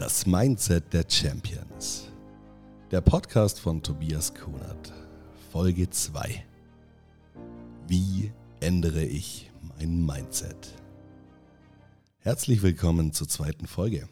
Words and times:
Das 0.00 0.24
Mindset 0.24 0.94
der 0.94 1.04
Champions. 1.06 2.08
Der 2.90 3.02
Podcast 3.02 3.60
von 3.60 3.82
Tobias 3.82 4.32
Kunert. 4.32 4.94
Folge 5.52 5.90
2. 5.90 6.42
Wie 7.86 8.32
ändere 8.60 9.04
ich 9.04 9.50
mein 9.60 10.06
Mindset? 10.06 10.74
Herzlich 12.16 12.62
willkommen 12.62 13.12
zur 13.12 13.28
zweiten 13.28 13.66
Folge. 13.66 14.08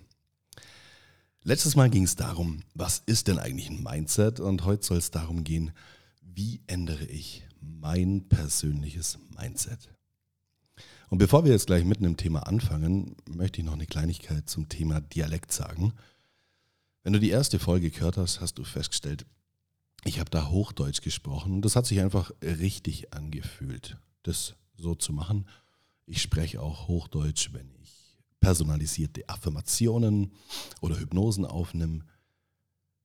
Letztes 1.43 1.75
Mal 1.75 1.89
ging 1.89 2.05
es 2.05 2.17
darum, 2.17 2.65
was 2.75 3.03
ist 3.07 3.27
denn 3.27 3.39
eigentlich 3.39 3.71
ein 3.71 3.83
Mindset? 3.83 4.41
Und 4.41 4.67
heute 4.67 4.85
soll 4.85 4.99
es 4.99 5.11
darum 5.11 5.43
gehen, 5.43 5.73
wie 6.21 6.61
ändere 6.67 7.07
ich 7.07 7.47
mein 7.63 8.29
persönliches 8.29 9.19
Mindset? 9.39 9.89
Und 11.11 11.19
bevor 11.19 11.45
wir 11.45 11.53
jetzt 11.53 11.67
gleich 11.67 11.85
mitten 11.85 12.05
im 12.05 12.17
Thema 12.17 12.47
anfangen, 12.47 13.17
möchte 13.27 13.61
ich 13.61 13.67
noch 13.67 13.73
eine 13.73 13.87
Kleinigkeit 13.87 14.49
zum 14.49 14.69
Thema 14.69 15.01
Dialekt 15.01 15.53
sagen. 15.53 15.95
Wenn 17.03 17.15
du 17.15 17.21
die 17.21 17.31
erste 17.31 17.59
Folge 17.59 17.91
gehört 17.91 18.19
hast, 18.19 18.41
hast 18.41 18.59
du 18.59 18.65
festgestellt, 18.65 19.25
ich 20.05 20.21
habe 20.21 20.31
da 20.31 20.49
Hochdeutsch 20.49 21.01
gesprochen 21.01 21.55
und 21.55 21.63
das 21.63 21.77
hat 21.77 21.87
sich 21.87 22.01
einfach 22.01 22.31
richtig 22.43 23.13
angefühlt, 23.15 23.97
das 24.23 24.55
so 24.77 24.95
zu 24.95 25.13
machen. 25.13 25.47
Ich 26.07 26.23
spreche 26.23 26.63
auch 26.63 26.89
Hochdeutsch, 26.89 27.53
wenn 27.53 27.71
ich 27.83 28.19
personalisierte 28.41 29.29
Affirmationen 29.29 30.33
oder 30.81 30.99
Hypnosen 30.99 31.45
aufnehme. 31.45 32.05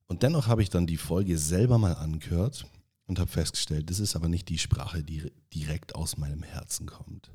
Und 0.08 0.23
dennoch 0.23 0.47
habe 0.47 0.61
ich 0.61 0.70
dann 0.70 0.85
die 0.85 0.97
Folge 0.97 1.38
selber 1.38 1.77
mal 1.77 1.95
angehört 1.95 2.66
und 3.08 3.20
habe 3.20 3.31
festgestellt, 3.31 3.89
das 3.89 3.99
ist 3.99 4.16
aber 4.16 4.27
nicht 4.27 4.49
die 4.49 4.59
Sprache, 4.59 5.03
die 5.03 5.31
direkt 5.53 5.95
aus 5.95 6.17
meinem 6.17 6.44
Herzen 6.44 6.85
kommt. 6.85 7.31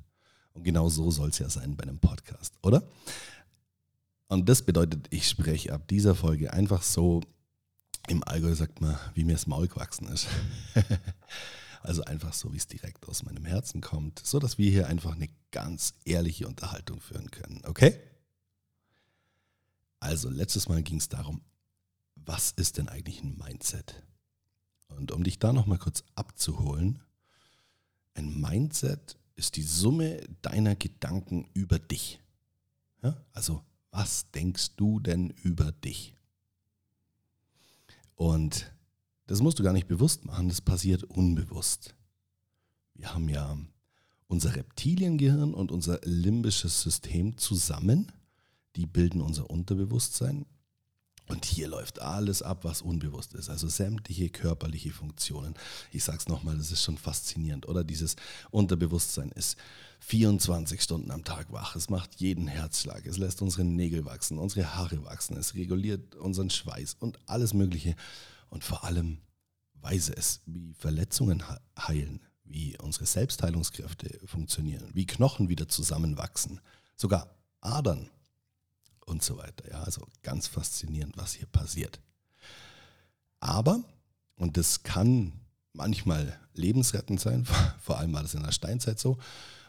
Und 0.59 0.65
genau 0.65 0.89
so 0.89 1.09
soll 1.13 1.29
es 1.29 1.39
ja 1.39 1.49
sein 1.49 1.77
bei 1.77 1.85
einem 1.85 2.01
Podcast, 2.01 2.53
oder? 2.63 2.83
Und 4.27 4.49
das 4.49 4.63
bedeutet, 4.63 5.07
ich 5.11 5.29
spreche 5.29 5.73
ab 5.73 5.87
dieser 5.87 6.17
Folge 6.17 6.53
einfach 6.53 6.83
so, 6.83 7.21
im 8.09 8.25
Allgäu 8.25 8.53
sagt 8.57 8.81
man, 8.81 8.99
wie 9.15 9.23
mir 9.23 9.35
das 9.35 9.47
Maul 9.47 9.69
gewachsen 9.69 10.09
ist. 10.09 10.27
also 11.83 12.03
einfach 12.03 12.33
so, 12.33 12.53
wie 12.53 12.57
es 12.57 12.67
direkt 12.67 13.07
aus 13.09 13.23
meinem 13.23 13.45
Herzen 13.45 13.81
kommt, 13.81 14.19
so 14.19 14.41
dass 14.41 14.59
wir 14.59 14.69
hier 14.69 14.89
einfach 14.89 15.15
eine 15.15 15.29
ganz 15.53 15.95
ehrliche 16.05 16.49
Unterhaltung 16.49 17.01
führen 17.01 17.31
können, 17.31 17.63
okay? 17.65 17.97
Also 20.01 20.29
letztes 20.29 20.69
Mal 20.69 20.83
ging 20.83 20.99
es 20.99 21.09
darum, 21.09 21.41
was 22.17 22.51
ist 22.51 22.79
denn 22.79 22.89
eigentlich 22.89 23.23
ein 23.23 23.39
Mindset? 23.39 24.03
Und 24.89 25.13
um 25.13 25.23
dich 25.23 25.39
da 25.39 25.53
nochmal 25.53 25.79
kurz 25.79 26.03
abzuholen, 26.17 26.99
ein 28.15 28.41
Mindset 28.41 29.19
ist 29.39 29.57
die 29.57 29.63
Summe 29.63 30.21
deiner 30.43 30.75
Gedanken 30.75 31.49
über 31.55 31.79
dich. 31.79 32.21
Ja? 33.03 33.17
Also, 33.33 33.63
was 33.91 34.31
denkst 34.33 34.77
du 34.77 35.01
denn 35.01 35.31
über 35.31 35.73
dich? 35.73 36.15
Und 38.17 38.73
das 39.27 39.41
musst 39.41 39.59
du 39.59 39.63
gar 39.63 39.73
nicht 39.73 39.89
bewusst 39.89 40.25
machen, 40.25 40.49
das 40.49 40.61
passiert 40.61 41.05
unbewusst. 41.05 41.95
Wir 42.95 43.15
haben 43.15 43.29
ja 43.29 43.57
unser 44.27 44.57
Reptiliengehirn 44.57 45.55
und 45.55 45.71
unser 45.71 46.01
limbisches 46.03 46.83
System 46.83 47.39
zusammen. 47.39 48.11
Die 48.75 48.87
bilden 48.87 49.21
unser 49.21 49.49
Unterbewusstsein 49.49 50.47
und 51.29 51.45
hier 51.45 51.69
läuft 51.69 52.01
alles 52.01 52.43
ab, 52.43 52.61
was 52.63 52.81
unbewusst 52.81 53.35
ist. 53.35 53.51
Also 53.51 53.69
sämtliche 53.69 54.31
körperliche 54.31 54.91
Funktionen. 54.91 55.55
Ich 55.93 56.05
sage 56.05 56.19
es 56.19 56.29
nochmal, 56.29 56.57
das 56.57 56.73
ist 56.73 56.83
schon 56.83 56.97
faszinierend. 56.97 57.69
Oder 57.69 57.85
dieses 57.85 58.17
Unterbewusstsein 58.51 59.31
ist 59.33 59.57
24 60.01 60.81
Stunden 60.83 61.11
am 61.11 61.25
Tag 61.25 61.53
wach. 61.53 61.77
Es 61.77 61.91
macht 61.91 62.15
jeden 62.17 62.49
Herzschlag. 62.49 63.07
Es 63.07 63.19
lässt 63.19 63.43
unsere 63.43 63.65
Nägel 63.65 64.07
wachsen, 64.07 64.39
unsere 64.39 64.75
Haare 64.75 65.05
wachsen. 65.05 65.37
Es 65.37 65.55
reguliert 65.55 66.15
unseren 66.15 66.51
Schweiß 66.51 66.97
und 66.99 67.19
alles 67.27 67.53
Mögliche. 67.53 67.95
Und 68.49 68.65
vor 68.65 68.85
allem 68.85 69.19
weiß 69.75 70.11
es, 70.11 70.41
wie 70.47 70.73
Verletzungen 70.75 71.43
heilen, 71.79 72.21
wie 72.45 72.79
unsere 72.79 73.05
Selbstheilungskräfte 73.05 74.19
funktionieren, 74.27 74.91
wie 74.95 75.07
Knochen 75.07 75.49
wieder 75.51 75.69
zusammenwachsen. 75.69 76.61
Sogar 76.97 77.37
Adern 77.61 78.09
und 79.09 79.23
so 79.23 79.39
weiter. 79.39 79.69
Ja, 79.71 79.83
also 79.83 80.07
ganz 80.23 80.47
faszinierend, 80.47 81.17
was 81.17 81.33
hier 81.33 81.47
passiert. 81.47 82.01
Aber, 83.41 83.83
und 84.37 84.57
das 84.57 84.83
kann 84.83 85.33
manchmal 85.73 86.39
lebensrettend 86.55 87.21
sein, 87.21 87.47
vor 87.81 87.99
allem 87.99 88.13
war 88.13 88.23
das 88.23 88.35
in 88.35 88.43
der 88.43 88.53
Steinzeit 88.53 88.99
so, 88.99 89.19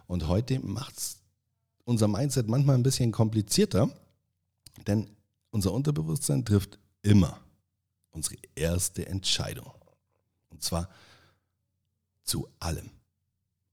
und 0.08 0.28
heute 0.28 0.60
macht 0.60 0.98
es 0.98 1.20
unser 1.86 2.08
Mindset 2.08 2.48
manchmal 2.48 2.76
ein 2.76 2.84
bisschen 2.84 3.12
komplizierter, 3.12 3.90
denn 4.88 5.10
unser 5.52 5.72
Unterbewusstsein 5.72 6.46
trifft 6.46 6.80
immer 7.02 7.40
unsere 8.12 8.36
erste 8.56 9.08
Entscheidung. 9.08 9.72
Und 10.50 10.64
zwar 10.64 10.90
zu 12.24 12.48
allem. 12.60 12.90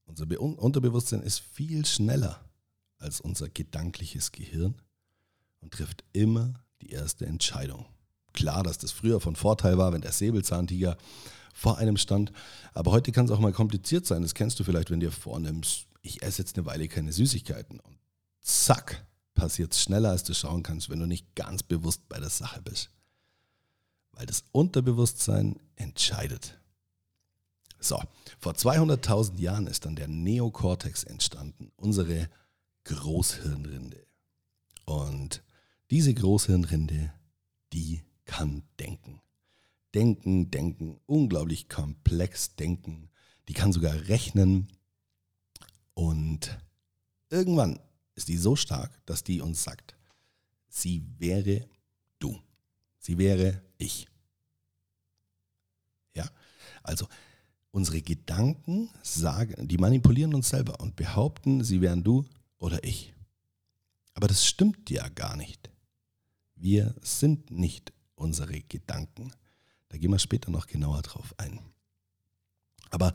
Unser 0.05 0.25
Unterbewusstsein 0.39 1.21
ist 1.21 1.39
viel 1.39 1.85
schneller 1.85 2.39
als 2.97 3.19
unser 3.19 3.49
gedankliches 3.49 4.31
Gehirn 4.31 4.75
und 5.61 5.73
trifft 5.73 6.03
immer 6.13 6.53
die 6.81 6.91
erste 6.91 7.25
Entscheidung. 7.25 7.85
Klar, 8.33 8.63
dass 8.63 8.77
das 8.77 8.91
früher 8.91 9.19
von 9.19 9.35
Vorteil 9.35 9.77
war, 9.77 9.93
wenn 9.93 10.01
der 10.01 10.11
Säbelzahntiger 10.11 10.97
vor 11.53 11.79
einem 11.79 11.97
stand, 11.97 12.31
aber 12.73 12.91
heute 12.91 13.11
kann 13.11 13.25
es 13.25 13.31
auch 13.31 13.39
mal 13.39 13.51
kompliziert 13.51 14.05
sein. 14.05 14.21
Das 14.21 14.35
kennst 14.35 14.59
du 14.59 14.63
vielleicht, 14.63 14.91
wenn 14.91 14.99
dir 14.99 15.11
vornimmst, 15.11 15.87
ich 16.03 16.21
esse 16.21 16.43
jetzt 16.43 16.55
eine 16.55 16.67
Weile 16.67 16.87
keine 16.87 17.11
Süßigkeiten 17.11 17.79
und 17.79 17.97
zack, 18.41 19.05
passiert 19.33 19.73
es 19.73 19.81
schneller, 19.81 20.11
als 20.11 20.23
du 20.23 20.33
schauen 20.33 20.63
kannst, 20.63 20.89
wenn 20.89 20.99
du 20.99 21.05
nicht 21.05 21.35
ganz 21.35 21.63
bewusst 21.63 22.07
bei 22.09 22.19
der 22.19 22.29
Sache 22.29 22.61
bist. 22.61 22.89
Weil 24.11 24.25
das 24.25 24.43
Unterbewusstsein 24.51 25.59
entscheidet. 25.75 26.59
So, 27.79 28.01
vor 28.39 28.53
200.000 28.53 29.39
Jahren 29.39 29.67
ist 29.67 29.85
dann 29.85 29.95
der 29.95 30.07
Neokortex 30.07 31.03
entstanden, 31.03 31.71
unsere 31.75 32.29
Großhirnrinde. 32.85 34.05
Und 34.85 35.43
diese 35.89 36.13
Großhirnrinde, 36.13 37.13
die 37.73 38.01
kann 38.25 38.63
denken. 38.79 39.21
Denken, 39.93 40.51
denken, 40.51 40.99
unglaublich 41.05 41.69
komplex 41.69 42.55
denken. 42.55 43.09
Die 43.47 43.53
kann 43.53 43.71
sogar 43.71 43.93
rechnen. 44.09 44.67
Und 45.93 46.57
irgendwann 47.29 47.79
ist 48.15 48.27
die 48.27 48.37
so 48.37 48.55
stark, 48.55 48.91
dass 49.05 49.23
die 49.23 49.41
uns 49.41 49.63
sagt, 49.63 49.95
sie 50.67 51.03
wäre 51.17 51.67
du. 52.19 52.39
Sie 52.99 53.17
wäre 53.17 53.61
ich. 53.77 54.07
Ja, 56.13 56.29
also 56.83 57.07
unsere 57.71 58.01
Gedanken 58.01 58.89
sagen, 59.03 59.67
die 59.67 59.77
manipulieren 59.77 60.33
uns 60.33 60.49
selber 60.49 60.79
und 60.79 60.95
behaupten, 60.95 61.63
sie 61.63 61.79
wären 61.79 62.03
du 62.03 62.25
oder 62.57 62.83
ich. 62.83 63.13
Aber 64.13 64.27
das 64.27 64.45
stimmt 64.45 64.89
ja 64.89 65.07
gar 65.09 65.37
nicht. 65.37 65.69
Wir 66.57 66.95
sind 67.01 67.51
nicht 67.51 67.93
unsere 68.15 68.61
Gedanken. 68.61 69.31
Da 69.89 69.97
gehen 69.97 70.11
wir 70.11 70.19
später 70.19 70.51
noch 70.51 70.67
genauer 70.67 71.01
drauf 71.01 71.33
ein. 71.37 71.59
Aber 72.89 73.13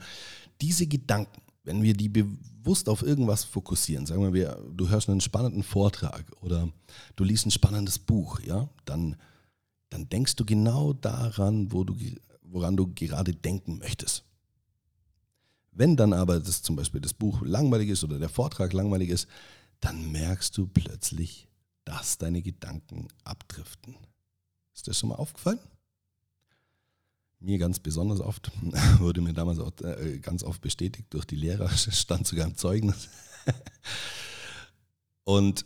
diese 0.61 0.87
Gedanken, 0.87 1.41
wenn 1.63 1.81
wir 1.81 1.93
die 1.93 2.09
bewusst 2.09 2.89
auf 2.89 3.03
irgendwas 3.03 3.43
fokussieren, 3.43 4.05
sagen 4.05 4.33
wir, 4.33 4.57
du 4.71 4.89
hörst 4.89 5.09
einen 5.09 5.21
spannenden 5.21 5.63
Vortrag 5.63 6.25
oder 6.41 6.69
du 7.15 7.23
liest 7.23 7.45
ein 7.45 7.51
spannendes 7.51 7.99
Buch, 7.99 8.39
ja, 8.41 8.69
dann, 8.85 9.15
dann 9.89 10.09
denkst 10.09 10.35
du 10.35 10.45
genau 10.45 10.93
daran, 10.93 11.71
wo 11.71 11.83
du, 11.83 11.95
woran 12.41 12.77
du 12.77 12.91
gerade 12.93 13.33
denken 13.33 13.77
möchtest. 13.77 14.23
Wenn 15.71 15.95
dann 15.95 16.13
aber 16.13 16.39
das 16.39 16.61
zum 16.61 16.75
Beispiel 16.75 17.01
das 17.01 17.13
Buch 17.13 17.41
langweilig 17.41 17.89
ist 17.89 18.03
oder 18.03 18.19
der 18.19 18.29
Vortrag 18.29 18.73
langweilig 18.73 19.09
ist, 19.09 19.27
dann 19.79 20.11
merkst 20.11 20.55
du 20.57 20.67
plötzlich, 20.67 21.47
dass 21.85 22.17
deine 22.17 22.41
Gedanken 22.41 23.07
abdriften. 23.23 23.95
Ist 24.73 24.87
das 24.87 24.99
schon 24.99 25.09
mal 25.09 25.15
aufgefallen? 25.15 25.59
Mir 27.39 27.57
ganz 27.57 27.79
besonders 27.79 28.21
oft, 28.21 28.51
wurde 28.99 29.21
mir 29.21 29.33
damals 29.33 29.59
auch 29.59 29.71
äh, 29.81 30.19
ganz 30.19 30.43
oft 30.43 30.61
bestätigt 30.61 31.13
durch 31.13 31.25
die 31.25 31.35
Lehrer, 31.35 31.69
stand 31.75 32.25
sogar 32.25 32.47
im 32.47 32.55
Zeugnis. 32.55 33.09
Und 35.25 35.65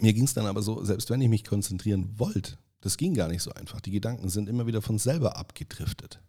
mir 0.00 0.12
ging 0.12 0.24
es 0.24 0.34
dann 0.34 0.46
aber 0.46 0.62
so, 0.62 0.84
selbst 0.84 1.10
wenn 1.10 1.20
ich 1.20 1.28
mich 1.28 1.44
konzentrieren 1.44 2.18
wollte, 2.18 2.58
das 2.80 2.96
ging 2.96 3.14
gar 3.14 3.28
nicht 3.28 3.42
so 3.42 3.52
einfach. 3.52 3.80
Die 3.80 3.90
Gedanken 3.90 4.28
sind 4.28 4.48
immer 4.48 4.66
wieder 4.66 4.82
von 4.82 4.98
selber 4.98 5.36
abgedriftet. 5.36 6.20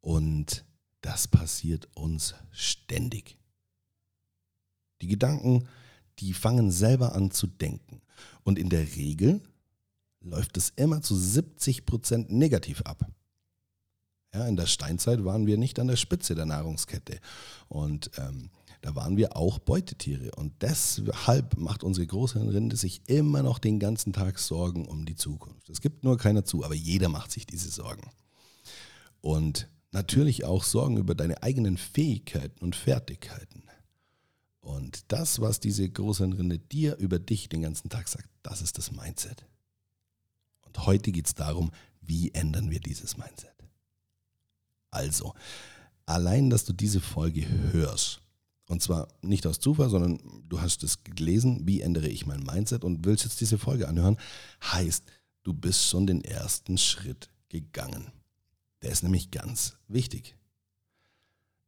Und 0.00 0.64
das 1.00 1.28
passiert 1.28 1.88
uns 1.94 2.34
ständig. 2.52 3.36
Die 5.02 5.08
Gedanken 5.08 5.68
die 6.18 6.34
fangen 6.34 6.70
selber 6.70 7.14
an 7.14 7.30
zu 7.30 7.46
denken. 7.46 8.00
Und 8.42 8.58
in 8.58 8.68
der 8.68 8.96
Regel 8.96 9.40
läuft 10.20 10.56
es 10.56 10.70
immer 10.76 11.02
zu 11.02 11.16
70 11.16 11.86
Prozent 11.86 12.30
negativ 12.32 12.82
ab. 12.82 13.06
Ja, 14.32 14.46
in 14.48 14.56
der 14.56 14.66
Steinzeit 14.66 15.24
waren 15.24 15.46
wir 15.46 15.56
nicht 15.56 15.78
an 15.78 15.86
der 15.86 15.96
Spitze 15.96 16.34
der 16.34 16.46
Nahrungskette. 16.46 17.20
Und 17.68 18.10
ähm, 18.18 18.50
da 18.80 18.94
waren 18.96 19.16
wir 19.16 19.36
auch 19.36 19.60
Beutetiere. 19.60 20.32
Und 20.36 20.60
deshalb 20.60 21.56
macht 21.56 21.84
unsere 21.84 22.06
Großhirnrinde 22.06 22.76
sich 22.76 23.02
immer 23.06 23.42
noch 23.42 23.58
den 23.58 23.78
ganzen 23.78 24.12
Tag 24.12 24.38
Sorgen 24.38 24.86
um 24.86 25.06
die 25.06 25.14
Zukunft. 25.14 25.70
Es 25.70 25.80
gibt 25.80 26.04
nur 26.04 26.18
keiner 26.18 26.44
zu, 26.44 26.64
aber 26.64 26.74
jeder 26.74 27.08
macht 27.08 27.30
sich 27.30 27.46
diese 27.46 27.70
Sorgen. 27.70 28.10
Und 29.20 29.68
natürlich 29.92 30.44
auch 30.44 30.64
Sorgen 30.64 30.96
über 30.96 31.14
deine 31.14 31.42
eigenen 31.42 31.78
Fähigkeiten 31.78 32.62
und 32.62 32.74
Fertigkeiten. 32.76 33.62
Und 34.64 35.12
das, 35.12 35.42
was 35.42 35.60
diese 35.60 35.86
Großhirnrinde 35.86 36.58
dir 36.58 36.96
über 36.96 37.18
dich 37.18 37.50
den 37.50 37.60
ganzen 37.60 37.90
Tag 37.90 38.08
sagt, 38.08 38.30
das 38.42 38.62
ist 38.62 38.78
das 38.78 38.92
Mindset. 38.92 39.44
Und 40.62 40.86
heute 40.86 41.12
geht 41.12 41.26
es 41.26 41.34
darum, 41.34 41.70
wie 42.00 42.32
ändern 42.32 42.70
wir 42.70 42.80
dieses 42.80 43.18
Mindset. 43.18 43.52
Also, 44.90 45.34
allein, 46.06 46.48
dass 46.48 46.64
du 46.64 46.72
diese 46.72 47.02
Folge 47.02 47.46
hörst, 47.72 48.22
und 48.66 48.80
zwar 48.80 49.08
nicht 49.20 49.46
aus 49.46 49.60
Zufall, 49.60 49.90
sondern 49.90 50.18
du 50.48 50.62
hast 50.62 50.82
es 50.82 51.04
gelesen, 51.04 51.66
wie 51.66 51.82
ändere 51.82 52.08
ich 52.08 52.24
mein 52.24 52.42
Mindset 52.42 52.84
und 52.84 53.04
willst 53.04 53.24
jetzt 53.24 53.42
diese 53.42 53.58
Folge 53.58 53.86
anhören, 53.86 54.16
heißt, 54.62 55.04
du 55.42 55.52
bist 55.52 55.84
schon 55.84 56.06
den 56.06 56.24
ersten 56.24 56.78
Schritt 56.78 57.28
gegangen. 57.50 58.10
Der 58.80 58.92
ist 58.92 59.02
nämlich 59.02 59.30
ganz 59.30 59.76
wichtig. 59.88 60.36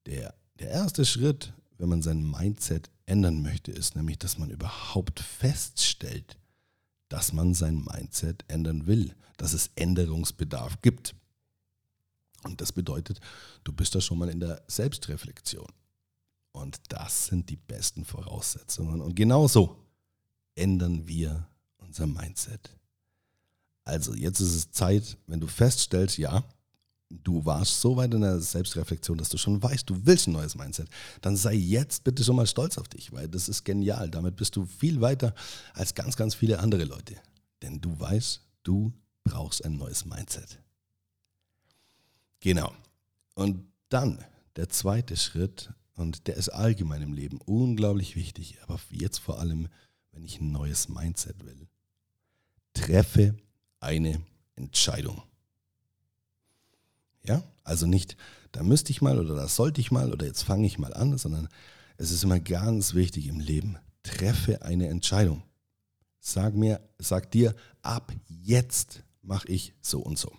Der, 0.06 0.34
der 0.58 0.70
erste 0.70 1.04
Schritt, 1.04 1.52
wenn 1.78 1.88
man 1.88 2.02
sein 2.02 2.28
Mindset 2.28 2.90
ändern 3.06 3.42
möchte, 3.42 3.70
ist 3.72 3.96
nämlich, 3.96 4.18
dass 4.18 4.38
man 4.38 4.50
überhaupt 4.50 5.20
feststellt, 5.20 6.38
dass 7.08 7.32
man 7.32 7.54
sein 7.54 7.84
Mindset 7.84 8.44
ändern 8.48 8.86
will, 8.86 9.14
dass 9.36 9.52
es 9.52 9.70
Änderungsbedarf 9.76 10.80
gibt. 10.82 11.14
Und 12.42 12.60
das 12.60 12.72
bedeutet, 12.72 13.20
du 13.64 13.72
bist 13.72 13.94
da 13.94 14.00
schon 14.00 14.18
mal 14.18 14.28
in 14.28 14.40
der 14.40 14.62
Selbstreflexion. 14.66 15.70
Und 16.52 16.80
das 16.88 17.26
sind 17.26 17.50
die 17.50 17.56
besten 17.56 18.04
Voraussetzungen. 18.04 19.00
Und 19.00 19.14
genau 19.14 19.46
so 19.46 19.84
ändern 20.54 21.06
wir 21.06 21.46
unser 21.76 22.06
Mindset. 22.06 22.70
Also 23.84 24.14
jetzt 24.14 24.40
ist 24.40 24.54
es 24.54 24.70
Zeit, 24.72 25.16
wenn 25.26 25.38
du 25.38 25.46
feststellst, 25.46 26.18
ja, 26.18 26.42
du 27.08 27.44
warst 27.44 27.80
so 27.80 27.96
weit 27.96 28.12
in 28.14 28.20
der 28.20 28.40
Selbstreflexion, 28.40 29.18
dass 29.18 29.28
du 29.28 29.38
schon 29.38 29.62
weißt, 29.62 29.88
du 29.88 30.06
willst 30.06 30.26
ein 30.26 30.32
neues 30.32 30.54
Mindset, 30.56 30.88
dann 31.20 31.36
sei 31.36 31.54
jetzt 31.54 32.04
bitte 32.04 32.24
schon 32.24 32.36
mal 32.36 32.46
stolz 32.46 32.78
auf 32.78 32.88
dich, 32.88 33.12
weil 33.12 33.28
das 33.28 33.48
ist 33.48 33.64
genial. 33.64 34.10
Damit 34.10 34.36
bist 34.36 34.56
du 34.56 34.66
viel 34.66 35.00
weiter 35.00 35.34
als 35.74 35.94
ganz, 35.94 36.16
ganz 36.16 36.34
viele 36.34 36.58
andere 36.58 36.84
Leute. 36.84 37.16
Denn 37.62 37.80
du 37.80 37.98
weißt, 37.98 38.40
du 38.62 38.92
brauchst 39.24 39.64
ein 39.64 39.76
neues 39.76 40.04
Mindset. 40.04 40.60
Genau. 42.40 42.72
Und 43.34 43.64
dann 43.88 44.24
der 44.56 44.68
zweite 44.68 45.16
Schritt, 45.16 45.72
und 45.94 46.26
der 46.26 46.36
ist 46.36 46.50
allgemein 46.50 47.02
im 47.02 47.14
Leben 47.14 47.38
unglaublich 47.46 48.16
wichtig, 48.16 48.58
aber 48.62 48.78
jetzt 48.90 49.18
vor 49.18 49.38
allem, 49.38 49.68
wenn 50.12 50.24
ich 50.24 50.40
ein 50.40 50.52
neues 50.52 50.88
Mindset 50.88 51.44
will. 51.44 51.68
Treffe 52.74 53.34
eine 53.80 54.20
Entscheidung. 54.56 55.22
Ja, 57.26 57.42
also 57.64 57.86
nicht, 57.86 58.16
da 58.52 58.62
müsste 58.62 58.90
ich 58.90 59.02
mal 59.02 59.18
oder 59.18 59.34
da 59.34 59.48
sollte 59.48 59.80
ich 59.80 59.90
mal 59.90 60.12
oder 60.12 60.26
jetzt 60.26 60.42
fange 60.42 60.66
ich 60.66 60.78
mal 60.78 60.94
an, 60.94 61.18
sondern 61.18 61.48
es 61.96 62.10
ist 62.10 62.24
immer 62.24 62.40
ganz 62.40 62.94
wichtig 62.94 63.26
im 63.26 63.40
Leben. 63.40 63.78
Treffe 64.02 64.62
eine 64.62 64.88
Entscheidung. 64.88 65.42
Sag 66.20 66.54
mir, 66.54 66.80
sag 66.98 67.30
dir, 67.30 67.54
ab 67.82 68.12
jetzt 68.28 69.02
mache 69.22 69.48
ich 69.48 69.74
so 69.80 70.00
und 70.00 70.18
so. 70.18 70.32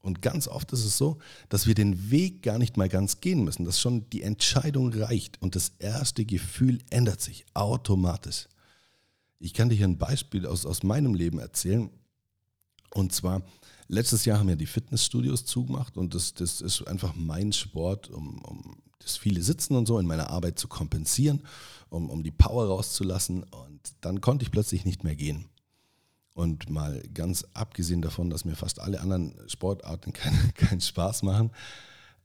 Und 0.00 0.22
ganz 0.22 0.46
oft 0.46 0.72
ist 0.72 0.84
es 0.84 0.96
so, 0.96 1.18
dass 1.48 1.66
wir 1.66 1.74
den 1.74 2.10
Weg 2.10 2.42
gar 2.42 2.58
nicht 2.58 2.76
mal 2.76 2.88
ganz 2.88 3.20
gehen 3.20 3.42
müssen, 3.42 3.64
dass 3.64 3.80
schon 3.80 4.08
die 4.10 4.22
Entscheidung 4.22 4.92
reicht 4.92 5.42
und 5.42 5.56
das 5.56 5.72
erste 5.80 6.24
Gefühl 6.24 6.78
ändert 6.90 7.20
sich 7.20 7.44
automatisch. 7.54 8.46
Ich 9.38 9.52
kann 9.52 9.68
dir 9.68 9.74
hier 9.74 9.88
ein 9.88 9.98
Beispiel 9.98 10.46
aus, 10.46 10.64
aus 10.64 10.82
meinem 10.82 11.14
Leben 11.14 11.40
erzählen. 11.40 11.90
Und 12.90 13.12
zwar, 13.12 13.42
letztes 13.88 14.24
Jahr 14.24 14.38
haben 14.38 14.48
ja 14.48 14.56
die 14.56 14.66
Fitnessstudios 14.66 15.44
zugemacht 15.44 15.96
und 15.96 16.14
das, 16.14 16.34
das 16.34 16.60
ist 16.60 16.86
einfach 16.86 17.14
mein 17.14 17.52
Sport, 17.52 18.10
um, 18.10 18.42
um 18.42 18.76
das 18.98 19.16
viele 19.16 19.42
Sitzen 19.42 19.76
und 19.76 19.86
so 19.86 19.98
in 19.98 20.06
meiner 20.06 20.30
Arbeit 20.30 20.58
zu 20.58 20.68
kompensieren, 20.68 21.42
um, 21.88 22.10
um 22.10 22.22
die 22.22 22.30
Power 22.30 22.66
rauszulassen. 22.66 23.44
Und 23.44 23.80
dann 24.00 24.20
konnte 24.20 24.44
ich 24.44 24.50
plötzlich 24.50 24.84
nicht 24.84 25.04
mehr 25.04 25.16
gehen. 25.16 25.48
Und 26.34 26.68
mal 26.68 27.02
ganz 27.14 27.46
abgesehen 27.54 28.02
davon, 28.02 28.28
dass 28.28 28.44
mir 28.44 28.56
fast 28.56 28.80
alle 28.80 29.00
anderen 29.00 29.34
Sportarten 29.48 30.12
keinen 30.12 30.52
kein 30.54 30.80
Spaß 30.80 31.22
machen, 31.22 31.50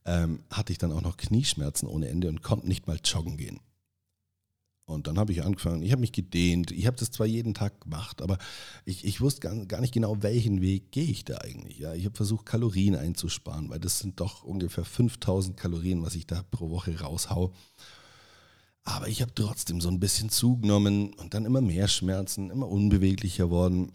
ähm, 0.05 0.43
hatte 0.49 0.71
ich 0.71 0.79
dann 0.79 0.91
auch 0.91 1.01
noch 1.01 1.17
Knieschmerzen 1.17 1.87
ohne 1.87 2.09
Ende 2.09 2.27
und 2.27 2.41
konnte 2.41 2.67
nicht 2.67 2.87
mal 2.87 2.99
joggen 3.03 3.37
gehen. 3.37 3.59
Und 4.91 5.07
dann 5.07 5.17
habe 5.17 5.31
ich 5.31 5.43
angefangen, 5.43 5.81
ich 5.81 5.91
habe 5.91 6.01
mich 6.01 6.11
gedehnt, 6.11 6.71
ich 6.71 6.85
habe 6.85 6.97
das 6.97 7.11
zwar 7.11 7.25
jeden 7.25 7.53
Tag 7.53 7.81
gemacht, 7.81 8.21
aber 8.21 8.37
ich, 8.85 9.05
ich 9.05 9.21
wusste 9.21 9.41
gar, 9.41 9.55
gar 9.65 9.81
nicht 9.81 9.93
genau, 9.93 10.21
welchen 10.21 10.61
Weg 10.61 10.91
gehe 10.91 11.05
ich 11.05 11.23
da 11.23 11.37
eigentlich. 11.37 11.79
Ja, 11.79 11.93
ich 11.93 12.05
habe 12.05 12.15
versucht, 12.15 12.45
Kalorien 12.45 12.95
einzusparen, 12.95 13.69
weil 13.69 13.79
das 13.79 13.99
sind 13.99 14.19
doch 14.19 14.43
ungefähr 14.43 14.85
5000 14.85 15.57
Kalorien, 15.57 16.03
was 16.03 16.15
ich 16.15 16.27
da 16.27 16.43
pro 16.51 16.69
Woche 16.69 16.99
raushau. 16.99 17.53
Aber 18.83 19.07
ich 19.07 19.21
habe 19.21 19.33
trotzdem 19.33 19.79
so 19.79 19.89
ein 19.89 19.99
bisschen 19.99 20.29
zugenommen 20.29 21.13
und 21.13 21.33
dann 21.33 21.45
immer 21.45 21.61
mehr 21.61 21.87
Schmerzen, 21.87 22.49
immer 22.49 22.67
unbeweglicher 22.67 23.49
worden. 23.49 23.91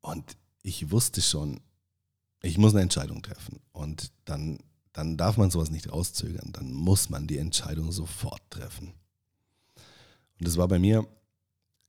Und 0.00 0.36
ich 0.62 0.90
wusste 0.90 1.20
schon, 1.20 1.60
ich 2.42 2.58
muss 2.58 2.72
eine 2.72 2.82
Entscheidung 2.82 3.22
treffen. 3.22 3.60
Und 3.72 4.10
dann, 4.24 4.58
dann 4.92 5.16
darf 5.16 5.36
man 5.36 5.50
sowas 5.50 5.70
nicht 5.70 5.92
rauszögern. 5.92 6.52
Dann 6.52 6.72
muss 6.72 7.10
man 7.10 7.26
die 7.26 7.38
Entscheidung 7.38 7.92
sofort 7.92 8.42
treffen. 8.50 8.94
Und 10.38 10.46
das 10.46 10.56
war 10.56 10.68
bei 10.68 10.78
mir 10.78 11.06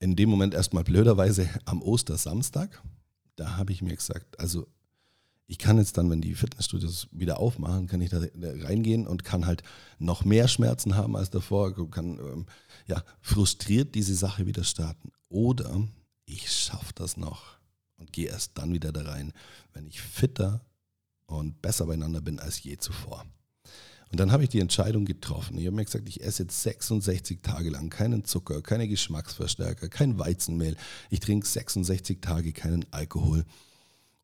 in 0.00 0.16
dem 0.16 0.30
Moment 0.30 0.54
erstmal 0.54 0.84
blöderweise 0.84 1.48
am 1.64 1.82
Ostersamstag. 1.82 2.82
Da 3.36 3.56
habe 3.56 3.72
ich 3.72 3.82
mir 3.82 3.94
gesagt, 3.94 4.38
also 4.38 4.66
ich 5.46 5.58
kann 5.58 5.78
jetzt 5.78 5.96
dann, 5.96 6.10
wenn 6.10 6.20
die 6.20 6.34
Fitnessstudios 6.34 7.08
wieder 7.10 7.40
aufmachen, 7.40 7.86
kann 7.86 8.02
ich 8.02 8.10
da 8.10 8.20
reingehen 8.34 9.06
und 9.06 9.24
kann 9.24 9.46
halt 9.46 9.62
noch 9.98 10.24
mehr 10.24 10.46
Schmerzen 10.46 10.94
haben 10.94 11.16
als 11.16 11.30
davor, 11.30 11.74
kann 11.90 12.18
ähm, 12.18 12.46
ja 12.86 13.02
frustriert 13.22 13.94
diese 13.94 14.14
Sache 14.14 14.46
wieder 14.46 14.62
starten. 14.62 15.10
Oder 15.30 15.88
ich 16.26 16.52
schaffe 16.52 16.92
das 16.94 17.16
noch 17.16 17.58
und 17.96 18.12
gehe 18.12 18.28
erst 18.28 18.58
dann 18.58 18.74
wieder 18.74 18.92
da 18.92 19.02
rein, 19.02 19.32
wenn 19.72 19.86
ich 19.86 20.02
fitter 20.02 20.60
und 21.26 21.62
besser 21.62 21.86
beieinander 21.86 22.20
bin 22.20 22.38
als 22.40 22.62
je 22.62 22.76
zuvor. 22.76 23.24
Und 24.10 24.20
dann 24.20 24.32
habe 24.32 24.42
ich 24.42 24.48
die 24.48 24.60
Entscheidung 24.60 25.04
getroffen. 25.04 25.58
Ich 25.58 25.66
habe 25.66 25.76
mir 25.76 25.84
gesagt, 25.84 26.08
ich 26.08 26.22
esse 26.22 26.44
jetzt 26.44 26.62
66 26.62 27.40
Tage 27.42 27.70
lang 27.70 27.90
keinen 27.90 28.24
Zucker, 28.24 28.62
keine 28.62 28.88
Geschmacksverstärker, 28.88 29.88
kein 29.88 30.18
Weizenmehl. 30.18 30.76
Ich 31.10 31.20
trinke 31.20 31.46
66 31.46 32.20
Tage 32.20 32.52
keinen 32.52 32.86
Alkohol. 32.90 33.44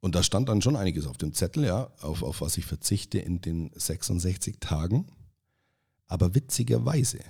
Und 0.00 0.14
da 0.14 0.23
stand 0.23 0.49
dann 0.49 0.62
schon 0.62 0.76
einiges 0.76 1.07
auf 1.07 1.17
dem 1.17 1.33
Zettel, 1.33 1.64
ja, 1.64 1.91
auf, 2.00 2.23
auf 2.23 2.41
was 2.41 2.57
ich 2.57 2.67
verzichte 2.67 3.19
in 3.19 3.41
den 3.41 3.71
66 3.75 4.57
Tagen. 4.61 5.07
Aber 6.07 6.35
witzigerweise, 6.35 7.21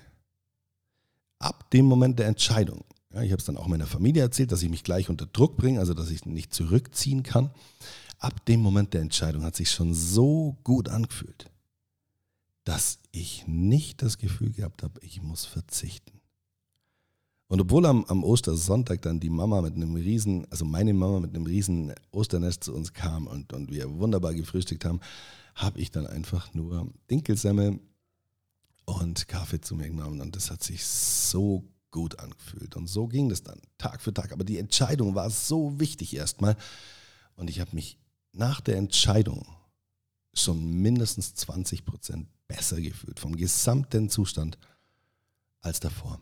ab 1.39 1.71
dem 1.71 1.87
Moment 1.87 2.19
der 2.19 2.27
Entscheidung, 2.27 2.85
ja, 3.13 3.23
ich 3.23 3.31
habe 3.31 3.39
es 3.39 3.47
dann 3.47 3.57
auch 3.57 3.69
meiner 3.69 3.87
Familie 3.87 4.23
erzählt, 4.23 4.51
dass 4.51 4.63
ich 4.63 4.71
mich 4.71 4.83
gleich 4.83 5.09
unter 5.09 5.27
Druck 5.27 5.57
bringe, 5.57 5.79
also 5.79 5.95
dass 5.95 6.11
ich 6.11 6.25
nicht 6.27 6.53
zurückziehen 6.53 7.23
kann. 7.23 7.51
Ab 8.19 8.45
dem 8.47 8.61
Moment 8.61 8.95
der 8.95 9.03
Entscheidung 9.03 9.45
hat 9.45 9.55
sich 9.55 9.71
schon 9.71 9.95
so 9.95 10.57
gut 10.65 10.89
angefühlt, 10.89 11.51
dass 12.65 12.99
ich 13.13 13.47
nicht 13.47 14.03
das 14.03 14.19
Gefühl 14.19 14.53
gehabt 14.53 14.83
habe, 14.83 15.01
ich 15.03 15.23
muss 15.23 15.45
verzichten. 15.45 16.21
Und 17.47 17.61
obwohl 17.61 17.85
am, 17.87 18.05
am 18.07 18.25
Ostersonntag 18.25 19.03
dann 19.03 19.21
die 19.21 19.31
Mama 19.31 19.61
mit 19.61 19.75
einem 19.75 19.95
riesen, 19.95 20.51
also 20.51 20.65
meine 20.65 20.95
Mama 20.95 21.21
mit 21.21 21.35
einem 21.35 21.45
riesen 21.45 21.95
Osternest 22.11 22.65
zu 22.65 22.75
uns 22.75 22.93
kam 22.93 23.27
und, 23.27 23.53
und 23.53 23.71
wir 23.71 23.99
wunderbar 23.99 24.35
gefrühstückt 24.35 24.85
haben, 24.85 25.01
habe 25.55 25.79
ich 25.79 25.91
dann 25.91 26.07
einfach 26.07 26.53
nur 26.55 26.91
Dinkelsemmel 27.11 27.79
und 28.87 29.29
Kaffee 29.29 29.61
zu 29.61 29.77
mir 29.77 29.89
genommen 29.89 30.21
und 30.21 30.35
das 30.35 30.51
hat 30.51 30.63
sich 30.63 30.85
so 30.85 31.65
gut 31.91 32.19
angefühlt. 32.19 32.75
Und 32.75 32.89
so 32.89 33.07
ging 33.07 33.29
das 33.29 33.43
dann, 33.43 33.61
Tag 33.79 34.03
für 34.03 34.13
Tag. 34.13 34.33
Aber 34.33 34.43
die 34.43 34.59
Entscheidung 34.59 35.15
war 35.15 35.31
so 35.31 35.79
wichtig 35.79 36.17
erstmal. 36.17 36.57
Und 37.37 37.49
ich 37.49 37.61
habe 37.61 37.71
mich 37.73 37.99
nach 38.33 38.61
der 38.61 38.79
Entscheidung 38.79 39.47
schon 40.33 40.83
mindestens 40.83 41.37
20 41.37 41.85
Prozent 41.85 42.27
besser 42.55 42.81
gefühlt, 42.81 43.21
vom 43.21 43.37
gesamten 43.37 44.09
Zustand 44.09 44.59
als 45.61 45.81
davor. 45.81 46.21